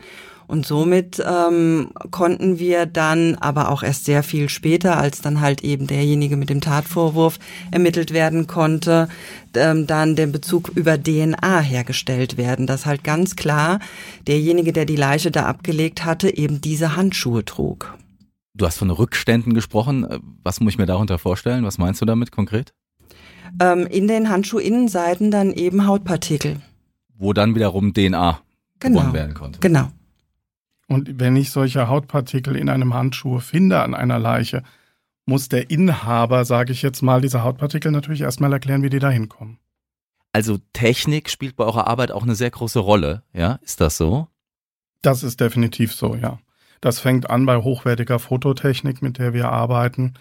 Und 0.50 0.66
somit 0.66 1.22
ähm, 1.24 1.92
konnten 2.10 2.58
wir 2.58 2.84
dann, 2.84 3.36
aber 3.36 3.68
auch 3.68 3.84
erst 3.84 4.04
sehr 4.04 4.24
viel 4.24 4.48
später, 4.48 4.98
als 4.98 5.20
dann 5.20 5.40
halt 5.40 5.62
eben 5.62 5.86
derjenige 5.86 6.36
mit 6.36 6.50
dem 6.50 6.60
Tatvorwurf 6.60 7.38
ermittelt 7.70 8.12
werden 8.12 8.48
konnte, 8.48 9.08
ähm, 9.54 9.86
dann 9.86 10.16
den 10.16 10.32
Bezug 10.32 10.70
über 10.74 11.00
DNA 11.00 11.60
hergestellt 11.60 12.36
werden, 12.36 12.66
dass 12.66 12.84
halt 12.84 13.04
ganz 13.04 13.36
klar 13.36 13.78
derjenige, 14.26 14.72
der 14.72 14.86
die 14.86 14.96
Leiche 14.96 15.30
da 15.30 15.46
abgelegt 15.46 16.04
hatte, 16.04 16.36
eben 16.36 16.60
diese 16.60 16.96
Handschuhe 16.96 17.44
trug. 17.44 17.96
Du 18.52 18.66
hast 18.66 18.76
von 18.76 18.90
Rückständen 18.90 19.54
gesprochen. 19.54 20.04
Was 20.42 20.58
muss 20.58 20.72
ich 20.72 20.78
mir 20.78 20.86
darunter 20.86 21.20
vorstellen? 21.20 21.64
Was 21.64 21.78
meinst 21.78 22.02
du 22.02 22.06
damit 22.06 22.32
konkret? 22.32 22.74
Ähm, 23.60 23.86
in 23.86 24.08
den 24.08 24.28
Handschuhinnenseiten 24.28 25.30
dann 25.30 25.52
eben 25.52 25.86
Hautpartikel. 25.86 26.56
Wo 27.16 27.32
dann 27.32 27.54
wiederum 27.54 27.94
DNA 27.94 28.40
genau. 28.80 28.98
gewonnen 28.98 29.14
werden 29.14 29.34
konnte. 29.34 29.60
Genau. 29.60 29.92
Und 30.90 31.20
wenn 31.20 31.36
ich 31.36 31.52
solche 31.52 31.86
Hautpartikel 31.86 32.56
in 32.56 32.68
einem 32.68 32.94
Handschuh 32.94 33.38
finde 33.38 33.80
an 33.80 33.94
einer 33.94 34.18
Leiche, 34.18 34.64
muss 35.24 35.48
der 35.48 35.70
Inhaber, 35.70 36.44
sage 36.44 36.72
ich 36.72 36.82
jetzt 36.82 37.00
mal, 37.00 37.20
diese 37.20 37.44
Hautpartikel 37.44 37.92
natürlich 37.92 38.22
erstmal 38.22 38.52
erklären, 38.52 38.82
wie 38.82 38.90
die 38.90 38.98
da 38.98 39.08
hinkommen. 39.08 39.60
Also 40.32 40.58
Technik 40.72 41.30
spielt 41.30 41.54
bei 41.54 41.62
eurer 41.62 41.86
Arbeit 41.86 42.10
auch 42.10 42.24
eine 42.24 42.34
sehr 42.34 42.50
große 42.50 42.80
Rolle, 42.80 43.22
ja? 43.32 43.60
Ist 43.62 43.80
das 43.80 43.96
so? 43.96 44.26
Das 45.00 45.22
ist 45.22 45.40
definitiv 45.40 45.94
so, 45.94 46.16
ja. 46.16 46.40
Das 46.80 46.98
fängt 46.98 47.30
an 47.30 47.46
bei 47.46 47.56
hochwertiger 47.58 48.18
Fototechnik, 48.18 49.00
mit 49.00 49.18
der 49.18 49.32
wir 49.32 49.48
arbeiten, 49.48 50.14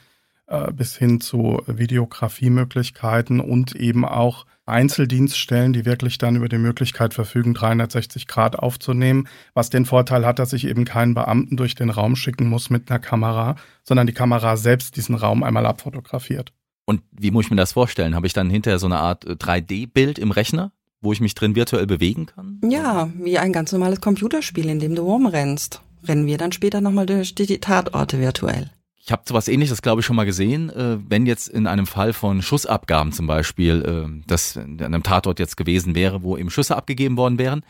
bis 0.74 0.96
hin 0.96 1.22
zu 1.22 1.62
Videografiemöglichkeiten 1.68 3.40
und 3.40 3.76
eben 3.76 4.04
auch 4.04 4.46
Einzeldienststellen, 4.70 5.74
die 5.74 5.86
wirklich 5.86 6.18
dann 6.18 6.36
über 6.36 6.48
die 6.48 6.58
Möglichkeit 6.58 7.14
verfügen, 7.14 7.54
360 7.54 8.28
Grad 8.28 8.58
aufzunehmen, 8.58 9.28
was 9.54 9.70
den 9.70 9.86
Vorteil 9.86 10.26
hat, 10.26 10.40
dass 10.40 10.54
ich 10.54 10.66
eben 10.66 10.86
keinen 10.86 11.14
Beamten 11.14 11.58
durch 11.58 11.76
den 11.76 11.90
Raum 11.90 12.16
schicken 12.16 12.48
muss 12.48 12.70
mit 12.70 12.90
einer 12.90 13.00
Kamera, 13.00 13.56
sondern 13.84 14.08
die 14.08 14.14
Kamera 14.14 14.56
selbst 14.56 14.96
diesen 14.96 15.16
Raum 15.16 15.44
einmal 15.44 15.66
abfotografiert. 15.66 16.54
Und 16.86 17.02
wie 17.12 17.32
muss 17.32 17.46
ich 17.46 17.52
mir 17.52 17.58
das 17.58 17.74
vorstellen? 17.74 18.16
Habe 18.16 18.28
ich 18.28 18.34
dann 18.34 18.50
hinterher 18.50 18.80
so 18.80 18.88
eine 18.88 18.98
Art 18.98 19.26
3D-Bild 19.26 20.18
äh, 20.18 20.22
im 20.22 20.32
Rechner, 20.32 20.72
wo 21.02 21.12
ich 21.12 21.22
mich 21.22 21.36
drin 21.36 21.56
virtuell 21.56 21.86
bewegen 21.86 22.26
kann? 22.26 22.60
Ja, 22.68 23.10
wie 23.16 23.38
ein 23.38 23.54
ganz 23.54 23.72
normales 23.72 24.02
Computerspiel, 24.02 24.68
in 24.70 24.80
dem 24.80 24.96
du 24.96 25.04
rumrennst. 25.04 25.82
Rennen 26.04 26.26
wir 26.26 26.38
dann 26.38 26.52
später 26.52 26.82
nochmal 26.82 27.06
durch 27.06 27.36
die 27.36 27.60
Tatorte 27.60 28.20
virtuell. 28.20 28.72
Ich 29.02 29.12
habe 29.12 29.24
sowas 29.26 29.48
ähnliches, 29.48 29.82
glaube 29.82 30.02
ich, 30.02 30.06
schon 30.06 30.16
mal 30.16 30.26
gesehen. 30.26 30.70
Äh, 30.70 30.98
wenn 31.08 31.26
jetzt 31.26 31.48
in 31.48 31.68
einem 31.68 31.88
Fall 31.88 32.14
von 32.14 32.42
Schussabgaben 32.42 33.12
zum 33.12 33.28
Beispiel, 33.28 33.82
äh, 33.84 34.24
das 34.28 34.58
an 34.58 34.82
einem 34.82 35.04
Tatort 35.04 35.40
jetzt 35.40 35.58
gewesen 35.58 35.96
wäre, 35.96 36.22
wo 36.22 36.38
eben 36.38 36.50
Schüsse 36.50 36.76
abgegeben 36.76 37.18
worden 37.18 37.40
wären, 37.40 37.64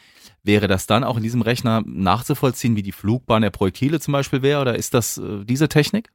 wäre 0.44 0.68
das 0.68 0.88
dann 0.88 1.04
auch 1.04 1.18
in 1.18 1.24
diesem 1.24 1.42
Rechner 1.42 1.84
nachzuvollziehen, 1.86 2.76
wie 2.76 2.84
die 2.84 2.92
Flugbahn 2.92 3.42
der 3.42 3.52
Projektile 3.52 4.00
zum 4.00 4.12
Beispiel 4.12 4.42
wäre? 4.42 4.62
Oder 4.62 4.76
ist 4.76 4.94
das 4.94 5.18
äh, 5.18 5.46
diese 5.46 5.70
Technik? 5.70 6.10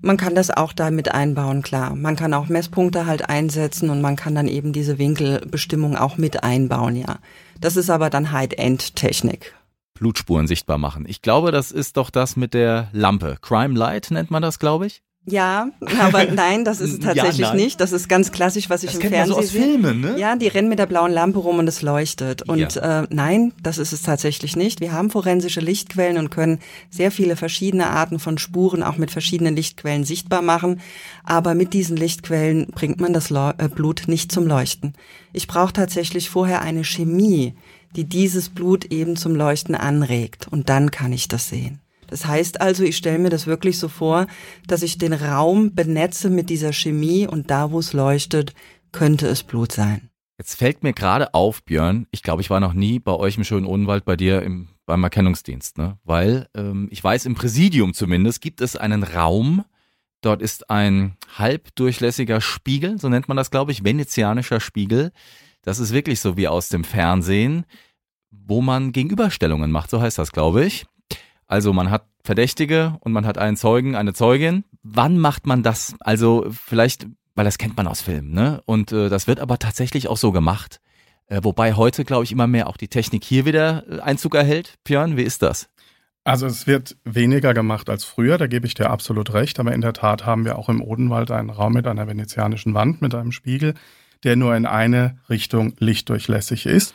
Man 0.00 0.16
kann 0.16 0.34
das 0.34 0.50
auch 0.50 0.72
da 0.72 0.90
mit 0.90 1.12
einbauen, 1.12 1.62
klar. 1.62 1.94
Man 1.96 2.14
kann 2.14 2.32
auch 2.32 2.48
Messpunkte 2.48 3.06
halt 3.06 3.28
einsetzen 3.28 3.90
und 3.90 4.00
man 4.00 4.16
kann 4.16 4.34
dann 4.34 4.46
eben 4.46 4.72
diese 4.72 4.98
Winkelbestimmung 4.98 5.96
auch 5.96 6.18
mit 6.18 6.44
einbauen, 6.44 6.94
ja. 6.96 7.18
Das 7.60 7.76
ist 7.76 7.90
aber 7.90 8.08
dann 8.08 8.30
High-End-Technik. 8.30 9.54
Blutspuren 9.98 10.46
sichtbar 10.46 10.78
machen. 10.78 11.04
Ich 11.08 11.22
glaube, 11.22 11.52
das 11.52 11.70
ist 11.72 11.96
doch 11.96 12.10
das 12.10 12.36
mit 12.36 12.54
der 12.54 12.88
Lampe. 12.92 13.36
Crime 13.40 13.74
Light 13.78 14.10
nennt 14.10 14.30
man 14.30 14.42
das, 14.42 14.58
glaube 14.58 14.86
ich. 14.86 15.02
Ja, 15.30 15.68
aber 16.00 16.24
nein, 16.32 16.64
das 16.64 16.80
ist 16.80 16.92
es 16.92 16.98
Ja, 17.04 17.12
tatsächlich 17.12 17.48
nein. 17.48 17.56
nicht. 17.56 17.80
Das 17.82 17.92
ist 17.92 18.08
ganz 18.08 18.32
klassisch, 18.32 18.70
was 18.70 18.82
ich 18.82 18.92
Das 18.92 18.94
im 18.94 19.00
kennt 19.02 19.12
man 19.14 19.26
so 19.26 19.34
Fernsehen 19.34 19.44
aus 19.44 19.52
sehe. 19.52 19.72
Filmen, 19.78 20.00
ne? 20.00 20.18
Ja, 20.18 20.36
die 20.36 20.46
rennen 20.48 20.70
mit 20.70 20.78
der 20.78 20.86
blauen 20.86 21.12
Lampe 21.12 21.38
rum 21.40 21.58
und 21.58 21.68
es 21.68 21.82
leuchtet. 21.82 22.48
Und 22.48 22.76
Ja. 22.76 23.02
äh, 23.02 23.06
nein, 23.10 23.52
das 23.62 23.76
ist 23.76 23.92
es 23.92 24.00
tatsächlich 24.00 24.56
nicht. 24.56 24.80
Wir 24.80 24.92
haben 24.92 25.10
forensische 25.10 25.60
Lichtquellen 25.60 26.16
und 26.16 26.30
können 26.30 26.60
sehr 26.88 27.10
viele 27.10 27.36
verschiedene 27.36 27.90
Arten 27.90 28.18
von 28.20 28.38
Spuren 28.38 28.82
auch 28.82 28.96
mit 28.96 29.10
verschiedenen 29.10 29.54
Lichtquellen 29.54 30.04
sichtbar 30.04 30.40
machen. 30.40 30.80
Aber 31.24 31.54
mit 31.54 31.74
diesen 31.74 31.98
Lichtquellen 31.98 32.68
bringt 32.68 32.98
man 32.98 33.12
das 33.12 33.28
Leu 33.28 33.50
äh, 33.58 33.68
Blut 33.68 34.04
nicht 34.06 34.32
zum 34.32 34.46
Leuchten. 34.46 34.94
Ich 35.34 35.46
brauche 35.46 35.74
tatsächlich 35.74 36.30
vorher 36.30 36.62
eine 36.62 36.84
Chemie, 36.84 37.54
die 37.96 38.04
dieses 38.04 38.48
Blut 38.48 38.86
eben 38.86 39.16
zum 39.16 39.34
Leuchten 39.34 39.74
anregt. 39.74 40.48
Und 40.48 40.68
dann 40.68 40.90
kann 40.90 41.12
ich 41.12 41.28
das 41.28 41.48
sehen. 41.48 41.80
Das 42.08 42.26
heißt 42.26 42.60
also, 42.60 42.84
ich 42.84 42.96
stelle 42.96 43.18
mir 43.18 43.30
das 43.30 43.46
wirklich 43.46 43.78
so 43.78 43.88
vor, 43.88 44.26
dass 44.66 44.82
ich 44.82 44.98
den 44.98 45.12
Raum 45.12 45.74
benetze 45.74 46.30
mit 46.30 46.50
dieser 46.50 46.72
Chemie 46.72 47.26
und 47.26 47.50
da, 47.50 47.70
wo 47.70 47.78
es 47.78 47.92
leuchtet, 47.92 48.54
könnte 48.92 49.26
es 49.28 49.42
Blut 49.42 49.72
sein. 49.72 50.08
Jetzt 50.38 50.54
fällt 50.54 50.82
mir 50.82 50.92
gerade 50.92 51.34
auf, 51.34 51.62
Björn, 51.64 52.06
ich 52.10 52.22
glaube, 52.22 52.42
ich 52.42 52.48
war 52.48 52.60
noch 52.60 52.72
nie 52.72 52.98
bei 52.98 53.12
euch 53.12 53.36
im 53.36 53.44
schönen 53.44 53.66
Odenwald 53.66 54.04
bei 54.04 54.16
dir 54.16 54.42
im, 54.42 54.68
beim 54.86 55.02
Erkennungsdienst, 55.02 55.78
ne? 55.78 55.98
Weil 56.04 56.48
ähm, 56.54 56.88
ich 56.90 57.02
weiß, 57.02 57.26
im 57.26 57.34
Präsidium 57.34 57.92
zumindest 57.92 58.40
gibt 58.40 58.60
es 58.60 58.76
einen 58.76 59.02
Raum, 59.02 59.64
dort 60.20 60.40
ist 60.40 60.70
ein 60.70 61.16
halbdurchlässiger 61.36 62.40
Spiegel, 62.40 62.98
so 63.00 63.08
nennt 63.08 63.28
man 63.28 63.36
das, 63.36 63.50
glaube 63.50 63.72
ich, 63.72 63.84
venezianischer 63.84 64.60
Spiegel. 64.60 65.10
Das 65.62 65.78
ist 65.78 65.92
wirklich 65.92 66.20
so 66.20 66.36
wie 66.36 66.48
aus 66.48 66.68
dem 66.68 66.84
Fernsehen, 66.84 67.64
wo 68.30 68.60
man 68.60 68.92
Gegenüberstellungen 68.92 69.70
macht, 69.70 69.90
so 69.90 70.00
heißt 70.00 70.18
das, 70.18 70.32
glaube 70.32 70.64
ich. 70.64 70.86
Also 71.46 71.72
man 71.72 71.90
hat 71.90 72.06
Verdächtige 72.22 72.96
und 73.00 73.12
man 73.12 73.24
hat 73.24 73.38
einen 73.38 73.56
Zeugen, 73.56 73.96
eine 73.96 74.12
Zeugin. 74.12 74.64
Wann 74.82 75.18
macht 75.18 75.46
man 75.46 75.62
das? 75.62 75.94
Also 76.00 76.46
vielleicht, 76.50 77.06
weil 77.34 77.46
das 77.46 77.56
kennt 77.56 77.76
man 77.76 77.86
aus 77.86 78.02
Filmen, 78.02 78.32
ne? 78.32 78.62
Und 78.66 78.92
äh, 78.92 79.08
das 79.08 79.26
wird 79.26 79.40
aber 79.40 79.58
tatsächlich 79.58 80.08
auch 80.08 80.18
so 80.18 80.30
gemacht. 80.30 80.80
Äh, 81.26 81.40
wobei 81.42 81.74
heute, 81.74 82.04
glaube 82.04 82.24
ich, 82.24 82.32
immer 82.32 82.46
mehr 82.46 82.68
auch 82.68 82.76
die 82.76 82.88
Technik 82.88 83.24
hier 83.24 83.46
wieder 83.46 83.84
äh, 83.88 84.00
Einzug 84.00 84.34
erhält. 84.34 84.74
Björn, 84.84 85.16
wie 85.16 85.22
ist 85.22 85.42
das? 85.42 85.68
Also 86.24 86.46
es 86.46 86.66
wird 86.66 86.96
weniger 87.04 87.54
gemacht 87.54 87.88
als 87.88 88.04
früher, 88.04 88.36
da 88.36 88.46
gebe 88.46 88.66
ich 88.66 88.74
dir 88.74 88.90
absolut 88.90 89.32
recht, 89.32 89.58
aber 89.58 89.72
in 89.72 89.80
der 89.80 89.94
Tat 89.94 90.26
haben 90.26 90.44
wir 90.44 90.58
auch 90.58 90.68
im 90.68 90.82
Odenwald 90.82 91.30
einen 91.30 91.48
Raum 91.48 91.72
mit 91.72 91.86
einer 91.86 92.06
venezianischen 92.06 92.74
Wand, 92.74 93.00
mit 93.00 93.14
einem 93.14 93.32
Spiegel, 93.32 93.72
der 94.24 94.36
nur 94.36 94.56
in 94.56 94.66
eine 94.66 95.18
Richtung 95.28 95.74
lichtdurchlässig 95.78 96.66
ist. 96.66 96.94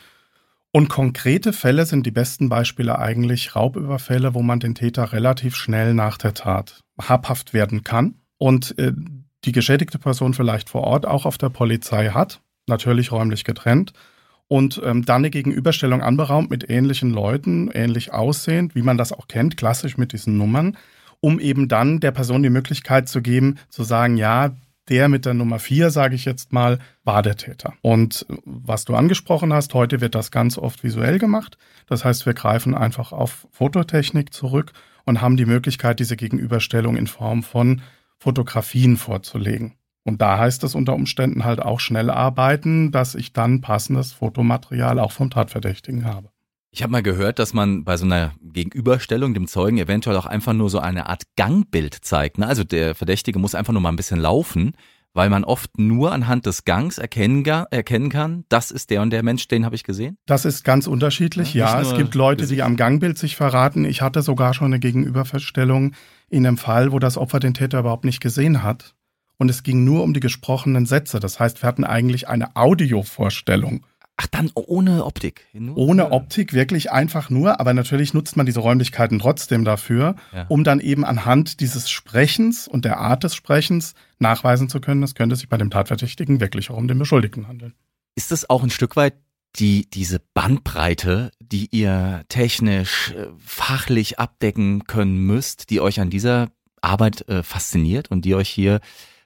Und 0.72 0.88
konkrete 0.88 1.52
Fälle 1.52 1.86
sind 1.86 2.04
die 2.04 2.10
besten 2.10 2.48
Beispiele 2.48 2.98
eigentlich 2.98 3.54
Raubüberfälle, 3.54 4.34
wo 4.34 4.42
man 4.42 4.58
den 4.58 4.74
Täter 4.74 5.12
relativ 5.12 5.54
schnell 5.54 5.94
nach 5.94 6.18
der 6.18 6.34
Tat 6.34 6.80
habhaft 7.00 7.54
werden 7.54 7.84
kann 7.84 8.16
und 8.38 8.76
äh, 8.78 8.92
die 9.44 9.52
geschädigte 9.52 9.98
Person 9.98 10.34
vielleicht 10.34 10.68
vor 10.70 10.82
Ort 10.82 11.06
auch 11.06 11.26
auf 11.26 11.38
der 11.38 11.50
Polizei 11.50 12.08
hat, 12.08 12.40
natürlich 12.66 13.12
räumlich 13.12 13.44
getrennt, 13.44 13.92
und 14.48 14.80
ähm, 14.84 15.04
dann 15.04 15.22
eine 15.22 15.30
Gegenüberstellung 15.30 16.02
anberaumt 16.02 16.50
mit 16.50 16.68
ähnlichen 16.68 17.10
Leuten, 17.10 17.70
ähnlich 17.72 18.12
aussehend, 18.12 18.74
wie 18.74 18.82
man 18.82 18.98
das 18.98 19.12
auch 19.12 19.26
kennt, 19.26 19.56
klassisch 19.56 19.96
mit 19.96 20.12
diesen 20.12 20.36
Nummern, 20.36 20.76
um 21.20 21.40
eben 21.40 21.68
dann 21.68 22.00
der 22.00 22.10
Person 22.10 22.42
die 22.42 22.50
Möglichkeit 22.50 23.08
zu 23.08 23.22
geben, 23.22 23.56
zu 23.68 23.84
sagen, 23.84 24.16
ja, 24.16 24.54
der 24.88 25.08
mit 25.08 25.24
der 25.24 25.34
Nummer 25.34 25.58
vier, 25.58 25.90
sage 25.90 26.14
ich 26.14 26.24
jetzt 26.24 26.52
mal, 26.52 26.78
war 27.04 27.22
der 27.22 27.36
Täter. 27.36 27.74
Und 27.82 28.26
was 28.44 28.84
du 28.84 28.94
angesprochen 28.94 29.52
hast, 29.52 29.74
heute 29.74 30.00
wird 30.00 30.14
das 30.14 30.30
ganz 30.30 30.58
oft 30.58 30.84
visuell 30.84 31.18
gemacht. 31.18 31.58
Das 31.86 32.04
heißt, 32.04 32.26
wir 32.26 32.34
greifen 32.34 32.74
einfach 32.74 33.12
auf 33.12 33.46
Fototechnik 33.50 34.32
zurück 34.32 34.72
und 35.04 35.20
haben 35.20 35.36
die 35.36 35.46
Möglichkeit, 35.46 36.00
diese 36.00 36.16
Gegenüberstellung 36.16 36.96
in 36.96 37.06
Form 37.06 37.42
von 37.42 37.82
Fotografien 38.18 38.96
vorzulegen. 38.96 39.74
Und 40.04 40.20
da 40.20 40.38
heißt 40.38 40.64
es 40.64 40.74
unter 40.74 40.94
Umständen 40.94 41.44
halt 41.44 41.60
auch 41.60 41.80
schnell 41.80 42.10
arbeiten, 42.10 42.92
dass 42.92 43.14
ich 43.14 43.32
dann 43.32 43.62
passendes 43.62 44.12
Fotomaterial 44.12 44.98
auch 44.98 45.12
vom 45.12 45.30
Tatverdächtigen 45.30 46.04
habe. 46.04 46.33
Ich 46.76 46.82
habe 46.82 46.90
mal 46.90 47.04
gehört, 47.04 47.38
dass 47.38 47.54
man 47.54 47.84
bei 47.84 47.96
so 47.96 48.04
einer 48.04 48.32
Gegenüberstellung 48.42 49.32
dem 49.32 49.46
Zeugen 49.46 49.78
eventuell 49.78 50.16
auch 50.16 50.26
einfach 50.26 50.54
nur 50.54 50.68
so 50.68 50.80
eine 50.80 51.06
Art 51.08 51.22
Gangbild 51.36 51.94
zeigt. 51.94 52.36
Ne? 52.38 52.48
Also 52.48 52.64
der 52.64 52.96
Verdächtige 52.96 53.38
muss 53.38 53.54
einfach 53.54 53.72
nur 53.72 53.80
mal 53.80 53.90
ein 53.90 53.96
bisschen 53.96 54.18
laufen, 54.18 54.72
weil 55.12 55.30
man 55.30 55.44
oft 55.44 55.78
nur 55.78 56.10
anhand 56.10 56.46
des 56.46 56.64
Gangs 56.64 56.98
erkennen, 56.98 57.44
erkennen 57.44 58.08
kann, 58.08 58.44
das 58.48 58.72
ist 58.72 58.90
der 58.90 59.02
und 59.02 59.10
der 59.10 59.22
Mensch, 59.22 59.46
den 59.46 59.64
habe 59.64 59.76
ich 59.76 59.84
gesehen. 59.84 60.18
Das 60.26 60.44
ist 60.44 60.64
ganz 60.64 60.88
unterschiedlich. 60.88 61.54
Ja, 61.54 61.80
Ja, 61.80 61.80
es 61.80 61.96
gibt 61.96 62.16
Leute, 62.16 62.42
Gesicht. 62.42 62.58
die 62.58 62.62
am 62.64 62.74
Gangbild 62.74 63.18
sich 63.18 63.36
verraten. 63.36 63.84
Ich 63.84 64.02
hatte 64.02 64.22
sogar 64.22 64.52
schon 64.52 64.66
eine 64.66 64.80
Gegenüberstellung 64.80 65.92
in 66.28 66.44
einem 66.44 66.58
Fall, 66.58 66.90
wo 66.90 66.98
das 66.98 67.16
Opfer 67.16 67.38
den 67.38 67.54
Täter 67.54 67.78
überhaupt 67.78 68.04
nicht 68.04 68.20
gesehen 68.20 68.64
hat. 68.64 68.96
Und 69.38 69.48
es 69.48 69.62
ging 69.62 69.84
nur 69.84 70.02
um 70.02 70.12
die 70.12 70.18
gesprochenen 70.18 70.86
Sätze. 70.86 71.20
Das 71.20 71.38
heißt, 71.38 71.62
wir 71.62 71.68
hatten 71.68 71.84
eigentlich 71.84 72.28
eine 72.28 72.56
Audiovorstellung. 72.56 73.86
Ach, 74.16 74.28
dann 74.28 74.50
ohne 74.54 75.04
Optik. 75.04 75.44
Nur 75.52 75.76
Ohne 75.76 76.12
Optik, 76.12 76.52
wirklich 76.52 76.92
einfach 76.92 77.30
nur. 77.30 77.58
Aber 77.58 77.74
natürlich 77.74 78.14
nutzt 78.14 78.36
man 78.36 78.46
diese 78.46 78.60
Räumlichkeiten 78.60 79.18
trotzdem 79.18 79.64
dafür, 79.64 80.14
Ja. 80.32 80.46
um 80.48 80.62
dann 80.62 80.78
eben 80.78 81.04
anhand 81.04 81.58
dieses 81.60 81.90
Sprechens 81.90 82.68
und 82.68 82.84
der 82.84 82.98
Art 82.98 83.24
des 83.24 83.34
Sprechens 83.34 83.94
nachweisen 84.20 84.68
zu 84.68 84.80
können, 84.80 85.02
es 85.02 85.16
könnte 85.16 85.34
sich 85.34 85.48
bei 85.48 85.56
dem 85.56 85.70
Tatverdächtigen 85.70 86.38
wirklich 86.40 86.70
auch 86.70 86.76
um 86.76 86.86
den 86.86 86.98
Beschuldigten 86.98 87.48
handeln. 87.48 87.74
Ist 88.14 88.30
es 88.30 88.48
auch 88.48 88.62
ein 88.62 88.70
Stück 88.70 88.94
weit 88.94 89.14
die, 89.56 89.88
diese 89.90 90.20
Bandbreite, 90.34 91.30
die 91.40 91.68
ihr 91.72 92.24
technisch, 92.28 93.12
äh, 93.16 93.26
fachlich 93.38 94.18
abdecken 94.20 94.84
können 94.84 95.18
müsst, 95.26 95.70
die 95.70 95.80
euch 95.80 96.00
an 96.00 96.10
dieser 96.10 96.50
Arbeit 96.80 97.28
äh, 97.28 97.42
fasziniert 97.42 98.10
und 98.12 98.24
die 98.24 98.34
euch 98.36 98.48
hier 98.48 98.80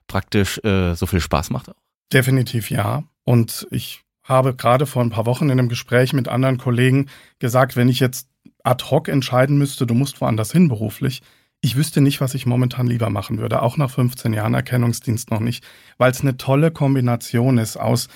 praktisch 0.06 0.58
äh, 0.64 0.94
so 0.94 1.04
viel 1.06 1.20
Spaß 1.20 1.50
macht? 1.50 1.72
Definitiv 2.12 2.70
ja. 2.70 3.04
Und 3.24 3.66
ich 3.70 4.00
habe 4.28 4.54
gerade 4.54 4.86
vor 4.86 5.02
ein 5.02 5.10
paar 5.10 5.26
Wochen 5.26 5.46
in 5.46 5.52
einem 5.52 5.68
Gespräch 5.68 6.12
mit 6.12 6.28
anderen 6.28 6.58
Kollegen 6.58 7.06
gesagt, 7.38 7.76
wenn 7.76 7.88
ich 7.88 8.00
jetzt 8.00 8.28
ad 8.62 8.84
hoc 8.90 9.08
entscheiden 9.08 9.58
müsste, 9.58 9.86
du 9.86 9.94
musst 9.94 10.20
woanders 10.20 10.52
hin 10.52 10.68
beruflich, 10.68 11.22
ich 11.60 11.74
wüsste 11.74 12.00
nicht, 12.00 12.20
was 12.20 12.34
ich 12.34 12.46
momentan 12.46 12.86
lieber 12.86 13.10
machen 13.10 13.38
würde, 13.38 13.62
auch 13.62 13.76
nach 13.76 13.90
15 13.90 14.32
Jahren 14.32 14.54
Erkennungsdienst 14.54 15.30
noch 15.30 15.40
nicht, 15.40 15.64
weil 15.96 16.12
es 16.12 16.20
eine 16.20 16.36
tolle 16.36 16.70
Kombination 16.70 17.58
ist 17.58 17.76
aus 17.76 18.08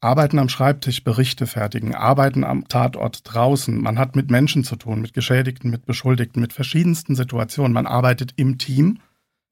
Arbeiten 0.00 0.38
am 0.38 0.50
Schreibtisch, 0.50 1.02
Berichte 1.02 1.46
fertigen, 1.46 1.94
Arbeiten 1.94 2.44
am 2.44 2.68
Tatort 2.68 3.22
draußen. 3.24 3.80
Man 3.80 3.98
hat 3.98 4.14
mit 4.14 4.30
Menschen 4.30 4.62
zu 4.62 4.76
tun, 4.76 5.00
mit 5.00 5.14
Geschädigten, 5.14 5.70
mit 5.70 5.86
Beschuldigten, 5.86 6.42
mit 6.42 6.52
verschiedensten 6.52 7.16
Situationen. 7.16 7.72
Man 7.72 7.86
arbeitet 7.86 8.34
im 8.36 8.58
Team, 8.58 8.98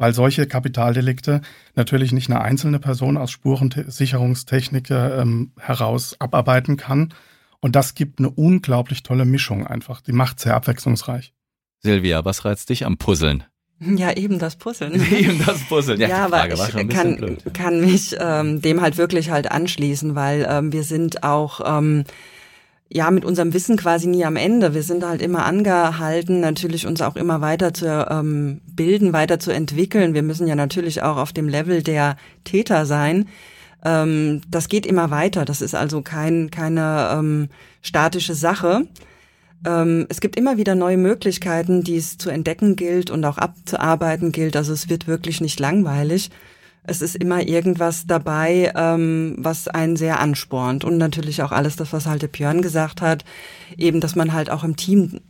weil 0.03 0.15
solche 0.15 0.49
Kapitaldelikte 0.49 1.43
natürlich 1.77 2.11
nicht 2.11 2.29
eine 2.29 2.41
einzelne 2.41 2.81
Person 2.81 3.17
aus 3.17 3.31
Spurensicherungstechnik 3.31 4.91
ähm, 4.91 5.53
heraus 5.61 6.17
abarbeiten 6.19 6.77
kann. 6.77 7.15
Und 7.61 7.77
das 7.77 7.95
gibt 7.95 8.19
eine 8.19 8.29
unglaublich 8.29 9.05
tolle 9.05 9.25
Mischung 9.25 9.65
einfach. 9.65 10.01
Die 10.01 10.11
macht 10.11 10.41
sehr 10.41 10.57
abwechslungsreich. 10.57 11.33
Silvia, 11.79 12.25
was 12.25 12.45
reizt 12.45 12.69
dich 12.71 12.85
am 12.85 12.97
Puzzeln? 12.97 13.45
Ja, 13.79 14.13
eben 14.17 14.41
das 14.41 14.57
Puzzeln. 14.57 14.95
Eben 15.13 15.41
das 15.47 15.61
Puzzeln. 15.69 16.01
Ja, 16.01 16.09
Ja, 16.09 16.17
die 16.17 16.23
aber 16.23 16.37
Frage 16.39 16.59
war 16.59 16.71
schon 16.71 16.81
ein 16.81 16.89
ich 16.91 16.97
kann, 16.97 17.17
blöd. 17.19 17.55
kann 17.55 17.81
mich 17.81 18.17
ähm, 18.19 18.61
dem 18.61 18.81
halt 18.81 18.97
wirklich 18.97 19.31
halt 19.31 19.53
anschließen, 19.53 20.17
weil 20.17 20.45
ähm, 20.51 20.73
wir 20.73 20.83
sind 20.83 21.23
auch 21.23 21.61
ähm, 21.65 22.03
ja 22.93 23.11
mit 23.11 23.25
unserem 23.25 23.55
Wissen 23.55 23.77
quasi 23.77 24.07
nie 24.07 24.25
am 24.25 24.37
Ende. 24.37 24.75
Wir 24.75 24.83
sind 24.83 25.05
halt 25.05 25.23
immer 25.23 25.45
angehalten, 25.47 26.41
natürlich 26.41 26.87
uns 26.87 27.01
auch 27.01 27.17
immer 27.17 27.41
weiter 27.41 27.73
zu 27.73 27.87
ähm, 27.87 28.61
bilden, 28.67 29.13
weiter 29.13 29.39
zu 29.39 29.51
entwickeln. 29.51 30.15
Wir 30.15 30.23
müssen 30.23 30.47
ja 30.47 30.55
natürlich 30.55 31.03
auch 31.03 31.17
auf 31.17 31.33
dem 31.33 31.49
Level 31.49 31.83
der 31.83 32.17
Täter 32.45 32.87
sein. 32.87 33.29
Ähm, 33.85 34.43
das 34.49 34.69
geht 34.69 34.87
immer 34.87 35.11
weiter. 35.11 35.45
Das 35.45 35.63
ist 35.63 35.75
also 35.75 36.03
kein, 36.03 36.51
keine 36.51 37.11
ähm, 37.13 37.49
statische 37.81 38.35
Sache. 38.35 38.87
Ähm, 39.65 40.07
es 40.09 40.21
gibt 40.21 40.37
immer 40.37 40.57
wieder 40.57 40.75
neue 40.75 40.99
Möglichkeiten, 40.99 41.83
die 41.83 41.97
es 41.97 42.19
zu 42.19 42.31
entdecken 42.31 42.77
gilt 42.77 43.11
und 43.11 43.25
auch 43.25 43.39
abzuarbeiten 43.39 44.33
gilt. 44.33 44.57
Also 44.57 44.73
es 44.73 44.89
wird 44.89 45.07
wirklich 45.07 45.41
nicht 45.41 45.59
langweilig. 45.61 46.31
Es 46.85 47.01
ist 47.01 47.15
immer 47.15 47.47
irgendwas 47.47 48.07
dabei, 48.07 48.73
ähm, 48.75 49.37
was 49.39 49.69
einen 49.69 49.97
sehr 49.97 50.19
anspornt. 50.19 50.85
Und 50.85 50.99
natürlich 50.99 51.43
auch 51.43 51.53
alles 51.53 51.77
das, 51.77 51.93
was 51.93 52.07
halt 52.07 52.23
der 52.23 52.29
Björn 52.29 52.61
gesagt 52.61 53.01
hat, 53.01 53.25
eben, 53.77 54.01
dass 54.01 54.17
man 54.17 54.33
halt 54.33 54.51
auch 54.51 54.65
im 54.65 54.77
Team 54.77 55.21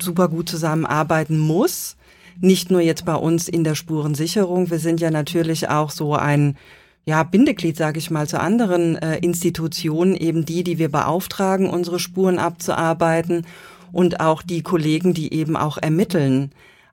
super 0.00 0.28
gut 0.28 0.48
zusammenarbeiten 0.48 1.38
muss. 1.38 1.96
Nicht 2.40 2.70
nur 2.70 2.80
jetzt 2.80 3.04
bei 3.04 3.14
uns 3.14 3.46
in 3.48 3.62
der 3.62 3.74
Spurensicherung. 3.74 4.70
Wir 4.70 4.78
sind 4.78 5.00
ja 5.00 5.10
natürlich 5.10 5.68
auch 5.68 5.90
so 5.90 6.14
ein 6.14 6.56
ja, 7.04 7.22
Bindeglied, 7.24 7.76
sage 7.76 7.98
ich 7.98 8.10
mal, 8.10 8.28
zu 8.28 8.40
anderen 8.40 8.96
äh, 8.96 9.18
Institutionen, 9.18 10.14
eben 10.14 10.44
die, 10.44 10.62
die 10.64 10.78
wir 10.78 10.90
beauftragen, 10.90 11.68
unsere 11.68 11.98
Spuren 11.98 12.38
abzuarbeiten 12.38 13.44
und 13.90 14.20
auch 14.20 14.40
die 14.42 14.62
Kollegen, 14.62 15.12
die 15.12 15.34
eben 15.34 15.56
auch 15.56 15.78
ermitteln. 15.78 16.52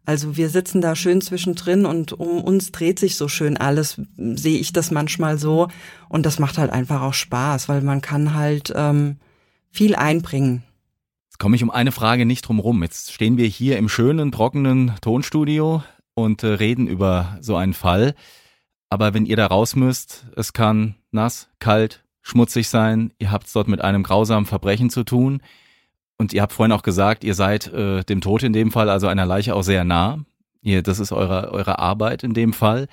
Also 0.10 0.36
wir 0.36 0.50
sitzen 0.50 0.82
da 0.82 0.96
schön 0.96 1.22
zwischendrin 1.22 1.86
und 1.86 2.14
um 2.14 2.44
uns 2.44 2.72
dreht 2.72 2.98
sich 2.98 3.16
so 3.16 3.28
schön 3.28 3.58
alles, 3.58 4.02
sehe 4.18 4.58
ich 4.58 4.74
das 4.74 4.90
manchmal 4.90 5.38
so. 5.38 5.68
Und 6.08 6.26
das 6.26 6.40
macht 6.40 6.58
halt 6.58 6.72
einfach 6.72 7.04
auch 7.04 7.14
Spaß, 7.14 7.70
weil 7.70 7.82
man 7.82 8.02
kann 8.02 8.34
halt 8.34 8.74
ähm, 8.76 9.18
viel 9.70 9.94
einbringen. 9.94 10.64
komme 11.38 11.56
ich 11.56 11.62
um 11.62 11.70
eine 11.70 11.92
Frage 11.92 12.26
nicht 12.26 12.42
drum 12.42 12.58
rum. 12.58 12.82
Jetzt 12.82 13.14
stehen 13.14 13.38
wir 13.38 13.46
hier 13.46 13.78
im 13.78 13.88
schönen, 13.88 14.32
trockenen 14.32 14.94
Tonstudio 15.00 15.84
und 16.16 16.42
äh, 16.42 16.48
reden 16.48 16.88
über 16.88 17.38
so 17.40 17.56
einen 17.56 17.74
Fall. 17.74 18.16
Aber 18.90 19.14
wenn 19.14 19.28
ihr 19.28 19.36
da 19.36 19.46
raus 19.46 19.76
müsst, 19.76 20.26
es 20.36 20.54
kann 20.54 20.96
nass, 21.12 21.50
kalt, 21.60 22.04
schmutzig 22.24 22.68
sein, 22.70 23.14
ihr 23.20 23.30
habt 23.30 23.46
es 23.46 23.54
dort 23.54 23.68
mit 23.68 23.82
einem 23.82 24.02
grausamen 24.02 24.48
Verbrechen 24.48 24.90
zu 24.90 25.04
tun. 25.04 25.44
Und 26.20 26.34
ihr 26.34 26.42
habt 26.42 26.54
vorhin 26.54 26.74
auch 26.74 26.84
gesagt, 26.84 27.24
ihr 27.24 27.34
seid 27.34 27.68
äh, 27.68 28.04
dem 28.04 28.20
Tod 28.20 28.44
in 28.44 28.54
dem 28.54 28.72
Fall, 28.72 28.90
also 28.90 29.08
einer 29.08 29.26
Leiche 29.26 29.56
auch 29.56 29.64
sehr 29.64 29.86
nah. 29.86 30.20
Ihr, 30.62 30.84
das 30.84 31.00
ist 31.00 31.14
eure, 31.14 31.52
eure 31.52 31.80
Arbeit 31.80 32.24
in 32.24 32.34
dem 32.34 32.52
Fall. 32.52 32.88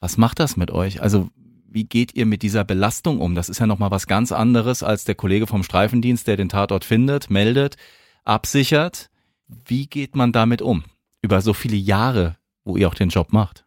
Was 0.00 0.16
macht 0.16 0.40
das 0.40 0.56
mit 0.56 0.70
euch? 0.70 1.02
Also 1.02 1.28
wie 1.68 1.84
geht 1.84 2.14
ihr 2.14 2.24
mit 2.24 2.42
dieser 2.42 2.64
Belastung 2.64 3.20
um? 3.20 3.34
Das 3.34 3.50
ist 3.50 3.60
ja 3.60 3.66
nochmal 3.66 3.90
was 3.90 4.06
ganz 4.06 4.32
anderes 4.32 4.82
als 4.82 5.04
der 5.04 5.14
Kollege 5.14 5.46
vom 5.46 5.62
Streifendienst, 5.62 6.26
der 6.26 6.38
den 6.38 6.48
Tatort 6.48 6.86
findet, 6.86 7.28
meldet, 7.28 7.76
absichert. 8.24 9.10
Wie 9.46 9.86
geht 9.86 10.16
man 10.16 10.32
damit 10.32 10.62
um? 10.62 10.84
Über 11.20 11.42
so 11.42 11.52
viele 11.52 11.76
Jahre, 11.76 12.38
wo 12.64 12.78
ihr 12.78 12.88
auch 12.88 12.94
den 12.94 13.10
Job 13.10 13.32
macht. 13.32 13.66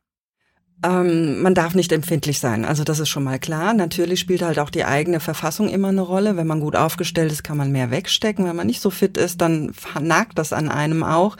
Ähm, 0.84 1.42
man 1.42 1.56
darf 1.56 1.76
nicht 1.76 1.94
empfindlich 1.94 2.40
sein, 2.40 2.66
also 2.66 2.84
das 2.84 3.00
ist 3.00 3.08
schon 3.08 3.24
mal 3.24 3.40
klar. 3.40 3.74
Natürlich 3.74 4.20
spielt 4.20 4.42
halt 4.42 4.60
auch 4.60 4.70
die 4.70 4.84
eigene 4.84 5.22
Verfassung 5.22 5.70
immer 5.70 5.88
eine 5.88 6.02
Rolle. 6.02 6.36
Wenn 6.36 6.48
man 6.48 6.60
gut 6.60 6.76
aufgestellt 6.76 7.32
ist, 7.32 7.44
kann 7.44 7.58
man 7.58 7.72
mehr 7.72 7.90
wegstecken. 7.90 8.46
Wenn 8.46 8.56
man 8.56 8.68
nicht 8.68 8.82
so 8.82 8.90
fit 8.90 9.18
ist, 9.18 9.40
dann 9.40 9.74
nagt 10.02 10.38
das 10.38 10.52
an 10.52 10.70
einem 10.70 11.04
auch. 11.04 11.38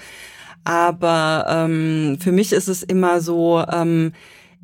Aber 0.64 1.46
ähm, 1.50 2.18
für 2.22 2.32
mich 2.32 2.54
ist 2.54 2.70
es 2.70 2.84
immer 2.84 3.20
so, 3.20 3.64
ähm, 3.70 4.14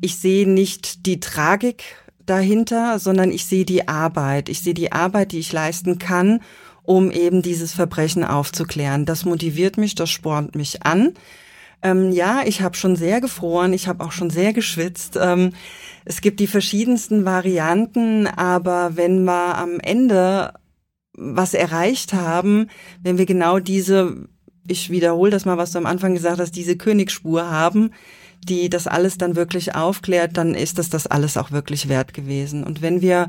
ich 0.00 0.16
sehe 0.16 0.48
nicht 0.48 1.04
die 1.04 1.20
Tragik 1.20 1.84
dahinter, 2.24 2.98
sondern 2.98 3.30
ich 3.30 3.44
sehe 3.44 3.66
die 3.66 3.86
Arbeit. 3.86 4.48
Ich 4.48 4.60
sehe 4.60 4.72
die 4.72 4.92
Arbeit, 4.92 5.32
die 5.32 5.40
ich 5.40 5.52
leisten 5.52 5.98
kann, 5.98 6.40
um 6.84 7.10
eben 7.10 7.42
dieses 7.42 7.74
Verbrechen 7.74 8.24
aufzuklären. 8.24 9.04
Das 9.04 9.26
motiviert 9.26 9.76
mich, 9.76 9.94
das 9.94 10.08
spornt 10.08 10.54
mich 10.54 10.84
an. 10.84 11.12
Ähm, 11.82 12.12
ja, 12.12 12.42
ich 12.44 12.60
habe 12.60 12.76
schon 12.76 12.96
sehr 12.96 13.20
gefroren, 13.20 13.72
ich 13.72 13.88
habe 13.88 14.04
auch 14.04 14.12
schon 14.12 14.30
sehr 14.30 14.52
geschwitzt. 14.52 15.18
Ähm, 15.20 15.52
es 16.04 16.20
gibt 16.20 16.40
die 16.40 16.46
verschiedensten 16.46 17.24
Varianten, 17.24 18.26
aber 18.26 18.96
wenn 18.96 19.24
wir 19.24 19.56
am 19.56 19.80
Ende 19.80 20.54
was 21.12 21.54
erreicht 21.54 22.12
haben, 22.12 22.68
wenn 23.02 23.18
wir 23.18 23.26
genau 23.26 23.58
diese, 23.58 24.28
ich 24.66 24.90
wiederhole 24.90 25.30
das 25.30 25.44
mal, 25.44 25.58
was 25.58 25.72
du 25.72 25.78
am 25.78 25.86
Anfang 25.86 26.14
gesagt 26.14 26.40
hast, 26.40 26.52
diese 26.52 26.76
Königsspur 26.76 27.50
haben, 27.50 27.90
die 28.42 28.70
das 28.70 28.86
alles 28.86 29.18
dann 29.18 29.36
wirklich 29.36 29.74
aufklärt, 29.74 30.36
dann 30.36 30.54
ist 30.54 30.78
das 30.78 30.88
das 30.88 31.06
alles 31.06 31.36
auch 31.36 31.50
wirklich 31.50 31.88
wert 31.88 32.14
gewesen. 32.14 32.64
Und 32.64 32.80
wenn 32.82 33.02
wir 33.02 33.28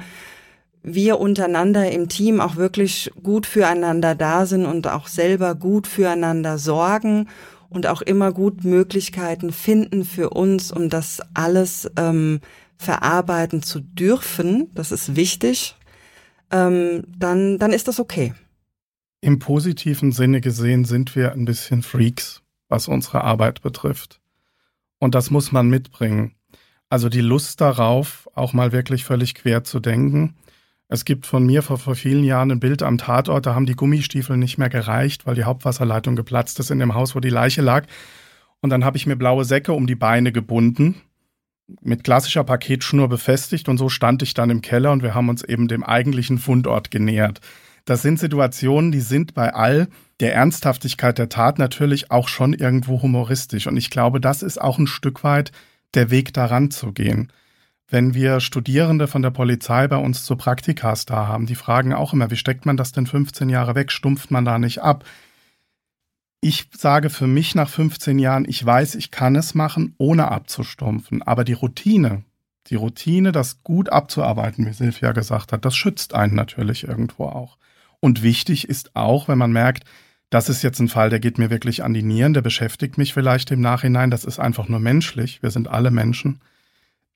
wir 0.84 1.20
untereinander 1.20 1.92
im 1.92 2.10
Team 2.10 2.42
auch 2.42 2.56
wirklich 2.56 3.12
gut 3.22 3.46
füreinander 3.46 4.16
da 4.16 4.48
sind 4.48 4.66
und 4.66 4.88
auch 4.88 5.08
selber 5.08 5.54
gut 5.54 5.86
füreinander 5.86 6.58
sorgen 6.58 7.28
und 7.72 7.88
auch 7.88 8.02
immer 8.02 8.32
gut 8.32 8.64
Möglichkeiten 8.64 9.52
finden 9.52 10.04
für 10.06 10.30
uns, 10.30 10.72
um 10.72 10.90
das 10.90 11.22
alles 11.34 11.90
ähm, 11.98 12.42
verarbeiten 12.78 13.64
zu 13.64 13.80
dürfen, 13.80 14.70
das 14.76 14.92
ist 14.92 15.16
wichtig, 15.16 15.76
ähm, 16.52 17.04
dann, 17.18 17.58
dann 17.58 17.72
ist 17.72 17.88
das 17.88 18.00
okay. 18.00 18.34
Im 19.22 19.40
positiven 19.40 20.12
Sinne 20.12 20.42
gesehen 20.42 20.84
sind 20.84 21.16
wir 21.16 21.32
ein 21.32 21.46
bisschen 21.46 21.82
Freaks, 21.82 22.42
was 22.68 22.88
unsere 22.88 23.24
Arbeit 23.24 23.62
betrifft. 23.62 24.20
Und 25.00 25.16
das 25.16 25.32
muss 25.32 25.52
man 25.52 25.70
mitbringen. 25.70 26.36
Also 26.90 27.08
die 27.08 27.22
Lust 27.22 27.62
darauf, 27.62 28.28
auch 28.34 28.52
mal 28.52 28.74
wirklich 28.74 29.06
völlig 29.06 29.34
quer 29.36 29.64
zu 29.64 29.80
denken. 29.80 30.36
Es 30.94 31.06
gibt 31.06 31.26
von 31.26 31.46
mir 31.46 31.62
vor, 31.62 31.78
vor 31.78 31.96
vielen 31.96 32.26
Jahren 32.26 32.52
ein 32.52 32.60
Bild 32.60 32.84
am 32.84 32.98
Tatort, 32.98 33.46
da 33.46 33.56
haben 33.56 33.66
die 33.66 33.78
Gummistiefel 33.78 34.36
nicht 34.36 34.58
mehr 34.58 34.68
gereicht, 34.68 35.26
weil 35.26 35.36
die 35.36 35.46
Hauptwasserleitung 35.46 36.18
geplatzt 36.18 36.60
ist 36.60 36.70
in 36.70 36.80
dem 36.80 36.94
Haus, 36.94 37.16
wo 37.16 37.22
die 37.22 37.30
Leiche 37.30 37.62
lag. 37.62 37.86
Und 38.60 38.72
dann 38.72 38.84
habe 38.84 38.98
ich 38.98 39.08
mir 39.08 39.16
blaue 39.16 39.46
Säcke 39.46 39.72
um 39.72 39.88
die 39.88 39.96
Beine 39.96 40.34
gebunden, 40.34 40.96
mit 41.80 42.04
klassischer 42.04 42.44
Paketschnur 42.44 43.08
befestigt 43.08 43.70
und 43.70 43.78
so 43.78 43.88
stand 43.88 44.22
ich 44.22 44.34
dann 44.34 44.50
im 44.50 44.62
Keller 44.62 44.92
und 44.92 45.02
wir 45.02 45.16
haben 45.16 45.30
uns 45.30 45.46
eben 45.46 45.70
dem 45.70 45.86
eigentlichen 45.86 46.40
Fundort 46.40 46.92
genähert. 46.92 47.40
Das 47.86 48.02
sind 48.02 48.20
Situationen, 48.20 48.92
die 48.92 49.00
sind 49.00 49.34
bei 49.34 49.54
all 49.54 49.88
der 50.20 50.36
Ernsthaftigkeit 50.36 51.18
der 51.18 51.30
Tat 51.30 51.58
natürlich 51.58 52.12
auch 52.12 52.28
schon 52.28 52.54
irgendwo 52.54 53.02
humoristisch. 53.02 53.66
Und 53.66 53.78
ich 53.78 53.92
glaube, 53.92 54.20
das 54.20 54.44
ist 54.44 54.60
auch 54.60 54.78
ein 54.78 54.88
Stück 54.88 55.24
weit 55.24 55.54
der 55.94 56.12
Weg 56.12 56.34
daran 56.34 56.70
zu 56.70 56.92
gehen. 56.92 57.32
Wenn 57.92 58.14
wir 58.14 58.40
Studierende 58.40 59.06
von 59.08 59.22
der 59.22 59.32
Polizei 59.32 59.86
bei 59.90 59.98
uns 59.98 60.24
zu 60.24 60.38
Praktikas 60.38 61.06
da 61.06 61.28
haben, 61.28 61.46
die 61.46 61.56
fragen 61.56 61.94
auch 61.94 62.14
immer, 62.14 62.32
wie 62.32 62.38
steckt 62.38 62.66
man 62.66 62.78
das 62.78 62.94
denn 62.94 63.06
15 63.06 63.50
Jahre 63.50 63.76
weg? 63.76 63.92
Stumpft 63.92 64.32
man 64.32 64.46
da 64.46 64.58
nicht 64.58 64.82
ab? 64.82 65.04
Ich 66.40 66.70
sage 66.72 67.10
für 67.10 67.28
mich 67.28 67.54
nach 67.54 67.68
15 67.68 68.18
Jahren, 68.18 68.46
ich 68.48 68.66
weiß, 68.66 68.96
ich 68.96 69.12
kann 69.12 69.36
es 69.36 69.56
machen, 69.56 69.94
ohne 69.98 70.32
abzustumpfen. 70.32 71.22
Aber 71.22 71.44
die 71.44 71.52
Routine, 71.52 72.24
die 72.68 72.76
Routine, 72.76 73.34
das 73.34 73.62
gut 73.62 73.90
abzuarbeiten, 73.90 74.66
wie 74.66 74.74
Silvia 74.74 75.12
gesagt 75.12 75.52
hat, 75.52 75.66
das 75.66 75.76
schützt 75.76 76.16
einen 76.16 76.34
natürlich 76.34 76.88
irgendwo 76.88 77.26
auch. 77.26 77.58
Und 78.00 78.24
wichtig 78.24 78.70
ist 78.70 78.96
auch, 78.96 79.28
wenn 79.28 79.38
man 79.38 79.52
merkt, 79.52 79.84
das 80.30 80.48
ist 80.48 80.62
jetzt 80.62 80.80
ein 80.80 80.88
Fall, 80.88 81.10
der 81.10 81.20
geht 81.20 81.38
mir 81.38 81.50
wirklich 81.50 81.84
an 81.84 81.94
die 81.94 82.04
Nieren, 82.04 82.34
der 82.34 82.42
beschäftigt 82.42 82.98
mich 82.98 83.14
vielleicht 83.14 83.52
im 83.52 83.60
Nachhinein, 83.60 84.12
das 84.12 84.24
ist 84.24 84.40
einfach 84.40 84.70
nur 84.70 84.80
menschlich, 84.80 85.44
wir 85.44 85.52
sind 85.52 85.68
alle 85.68 85.92
Menschen, 85.92 86.40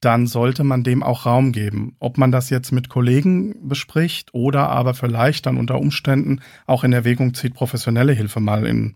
dann 0.06 0.28
sollte 0.28 0.64
man 0.64 0.84
dem 0.84 1.02
auch 1.02 1.26
Raum 1.26 1.52
geben. 1.52 1.96
Ob 2.00 2.18
man 2.18 2.32
das 2.32 2.52
jetzt 2.52 2.72
mit 2.72 2.90
Kollegen 2.90 3.68
bespricht 3.68 4.34
oder 4.34 4.70
aber 4.70 4.94
vielleicht 4.94 5.48
dann 5.48 5.58
unter 5.58 5.80
Umständen 5.80 6.42
auch 6.68 6.84
in 6.84 6.94
Erwägung 6.94 7.34
zieht, 7.34 7.56
professionelle 7.56 8.14
Hilfe 8.14 8.40
mal 8.40 8.68
in 8.68 8.96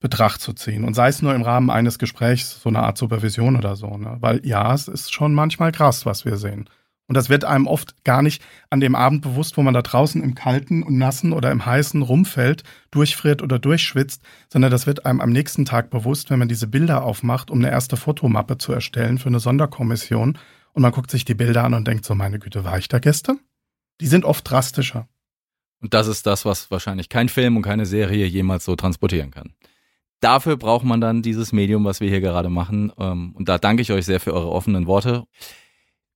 Betracht 0.00 0.40
zu 0.40 0.54
ziehen. 0.54 0.84
Und 0.84 0.94
sei 0.94 1.08
es 1.08 1.22
nur 1.22 1.34
im 1.34 1.42
Rahmen 1.42 1.70
eines 1.70 1.98
Gesprächs, 1.98 2.60
so 2.62 2.70
eine 2.70 2.80
Art 2.80 2.96
Supervision 2.96 3.56
oder 3.56 3.76
so. 3.76 3.96
Ne? 3.96 4.16
Weil 4.20 4.40
ja, 4.44 4.72
es 4.72 4.88
ist 4.88 5.12
schon 5.12 5.34
manchmal 5.34 5.72
krass, 5.72 6.06
was 6.06 6.24
wir 6.24 6.36
sehen. 6.36 6.68
Und 7.08 7.14
das 7.16 7.28
wird 7.28 7.44
einem 7.44 7.66
oft 7.66 8.02
gar 8.04 8.20
nicht 8.20 8.42
an 8.68 8.80
dem 8.80 8.96
Abend 8.96 9.22
bewusst, 9.22 9.56
wo 9.56 9.62
man 9.62 9.74
da 9.74 9.82
draußen 9.82 10.22
im 10.22 10.34
Kalten 10.34 10.82
und 10.82 10.98
Nassen 10.98 11.32
oder 11.32 11.52
im 11.52 11.64
Heißen 11.64 12.02
rumfällt, 12.02 12.64
durchfriert 12.90 13.42
oder 13.42 13.58
durchschwitzt, 13.60 14.22
sondern 14.52 14.72
das 14.72 14.86
wird 14.86 15.06
einem 15.06 15.20
am 15.20 15.30
nächsten 15.30 15.64
Tag 15.64 15.90
bewusst, 15.90 16.30
wenn 16.30 16.40
man 16.40 16.48
diese 16.48 16.66
Bilder 16.66 17.04
aufmacht, 17.04 17.50
um 17.50 17.58
eine 17.58 17.70
erste 17.70 17.96
Fotomappe 17.96 18.58
zu 18.58 18.72
erstellen 18.72 19.18
für 19.18 19.28
eine 19.28 19.40
Sonderkommission. 19.40 20.38
Und 20.72 20.82
man 20.82 20.92
guckt 20.92 21.10
sich 21.10 21.24
die 21.24 21.34
Bilder 21.34 21.64
an 21.64 21.74
und 21.74 21.86
denkt 21.86 22.04
so, 22.04 22.14
meine 22.14 22.38
Güte, 22.38 22.64
war 22.64 22.76
ich 22.76 22.88
da 22.88 22.98
gestern? 22.98 23.38
Die 24.00 24.08
sind 24.08 24.24
oft 24.24 24.48
drastischer. 24.50 25.08
Und 25.80 25.94
das 25.94 26.08
ist 26.08 26.26
das, 26.26 26.44
was 26.44 26.70
wahrscheinlich 26.70 27.08
kein 27.08 27.28
Film 27.28 27.56
und 27.56 27.62
keine 27.62 27.86
Serie 27.86 28.26
jemals 28.26 28.64
so 28.64 28.74
transportieren 28.74 29.30
kann. 29.30 29.54
Dafür 30.20 30.56
braucht 30.56 30.84
man 30.84 31.00
dann 31.00 31.22
dieses 31.22 31.52
Medium, 31.52 31.84
was 31.84 32.00
wir 32.00 32.08
hier 32.08 32.20
gerade 32.20 32.48
machen. 32.48 32.92
Ähm, 32.98 33.32
und 33.36 33.48
da 33.48 33.58
danke 33.58 33.82
ich 33.82 33.92
euch 33.92 34.06
sehr 34.06 34.18
für 34.18 34.32
eure 34.32 34.50
offenen 34.50 34.86
Worte. 34.86 35.24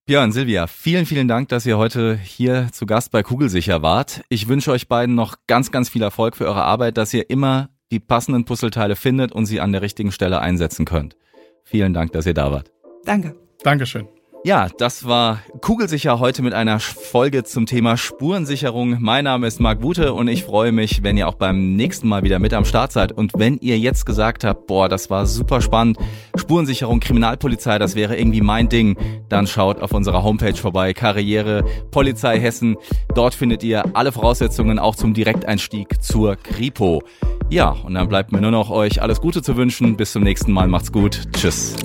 Björn, 0.07 0.33
Silvia, 0.33 0.67
vielen, 0.67 1.07
vielen 1.07 1.29
Dank, 1.29 1.51
dass 1.51 1.67
ihr 1.67 1.79
heute 1.79 2.17
hier 2.17 2.69
zu 2.73 2.85
Gast 2.85 3.13
bei 3.13 3.23
Kugelsicher 3.23 3.83
wart. 3.83 4.23
Ich 4.29 4.49
wünsche 4.49 4.73
euch 4.73 4.89
beiden 4.89 5.15
noch 5.15 5.37
ganz, 5.47 5.71
ganz 5.71 5.89
viel 5.89 6.03
Erfolg 6.03 6.37
für 6.37 6.47
eure 6.47 6.65
Arbeit, 6.65 6.97
dass 6.97 7.15
ihr 7.15 7.31
immer 7.31 7.71
die 7.93 8.01
passenden 8.01 8.45
Puzzleteile 8.45 8.97
findet 8.97 9.33
und 9.33 9.47
sie 9.47 9.61
an 9.61 9.73
der 9.73 9.83
richtigen 9.83 10.11
Stelle 10.11 10.41
einsetzen 10.41 10.85
könnt. 10.85 11.17
Vielen 11.65 11.95
Dank, 11.95 12.13
dass 12.13 12.27
ihr 12.27 12.35
da 12.35 12.51
wart. 12.51 12.73
Danke. 13.05 13.37
Dankeschön. 13.63 14.09
Ja, 14.43 14.69
das 14.79 15.07
war 15.07 15.41
Kugelsicher 15.61 16.19
heute 16.19 16.41
mit 16.43 16.55
einer 16.55 16.81
Folge 16.81 17.45
zum 17.45 17.67
Thema 17.67 17.99
Spurensicherung. 17.99 18.97
Mein 18.99 19.25
Name 19.25 19.47
ist 19.47 19.61
Marc 19.61 19.83
Wute 19.83 20.15
und 20.15 20.29
ich 20.29 20.45
freue 20.45 20.73
mich, 20.73 21.03
wenn 21.03 21.19
ihr 21.19 21.29
auch 21.29 21.35
beim 21.35 21.77
nächsten 21.77 22.09
Mal 22.09 22.23
wieder 22.23 22.39
mit 22.39 22.55
am 22.55 22.65
Start 22.65 22.91
seid. 22.91 23.13
Und 23.13 23.33
wenn 23.37 23.59
ihr 23.59 23.79
jetzt 23.79 24.07
gesagt 24.07 24.45
habt, 24.45 24.67
boah, 24.67 24.89
das 24.89 25.11
war 25.11 25.27
super 25.27 25.61
spannend, 25.61 25.99
Spurensicherung, 26.37 27.01
Kriminalpolizei, 27.01 27.79
das 27.79 27.97
wäre 27.97 28.17
irgendwie 28.17 28.41
mein 28.41 28.71
Ding, 28.71 28.97
dann 29.29 29.47
schaut 29.47 29.83
auf 29.83 29.93
unserer 29.93 30.23
Homepage 30.23 30.57
vorbei, 30.57 30.95
Karriere, 30.95 31.63
Polizei 31.91 32.41
Hessen. 32.41 32.77
Dort 33.15 33.35
findet 33.35 33.63
ihr 33.63 33.95
alle 33.95 34.11
Voraussetzungen 34.11 34.79
auch 34.79 34.97
zum 34.97 35.13
Direkteinstieg 35.13 36.03
zur 36.03 36.37
Kripo. 36.37 37.03
Ja, 37.51 37.77
und 37.85 37.93
dann 37.93 38.09
bleibt 38.09 38.33
mir 38.33 38.41
nur 38.41 38.53
noch 38.53 38.71
euch 38.71 39.03
alles 39.03 39.21
Gute 39.21 39.43
zu 39.43 39.59
wünschen. 39.59 39.99
Bis 39.99 40.13
zum 40.13 40.23
nächsten 40.23 40.53
Mal, 40.53 40.67
macht's 40.67 40.93
gut. 40.93 41.25
Tschüss. 41.35 41.77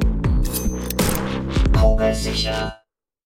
Kugelsicher. 2.16 2.85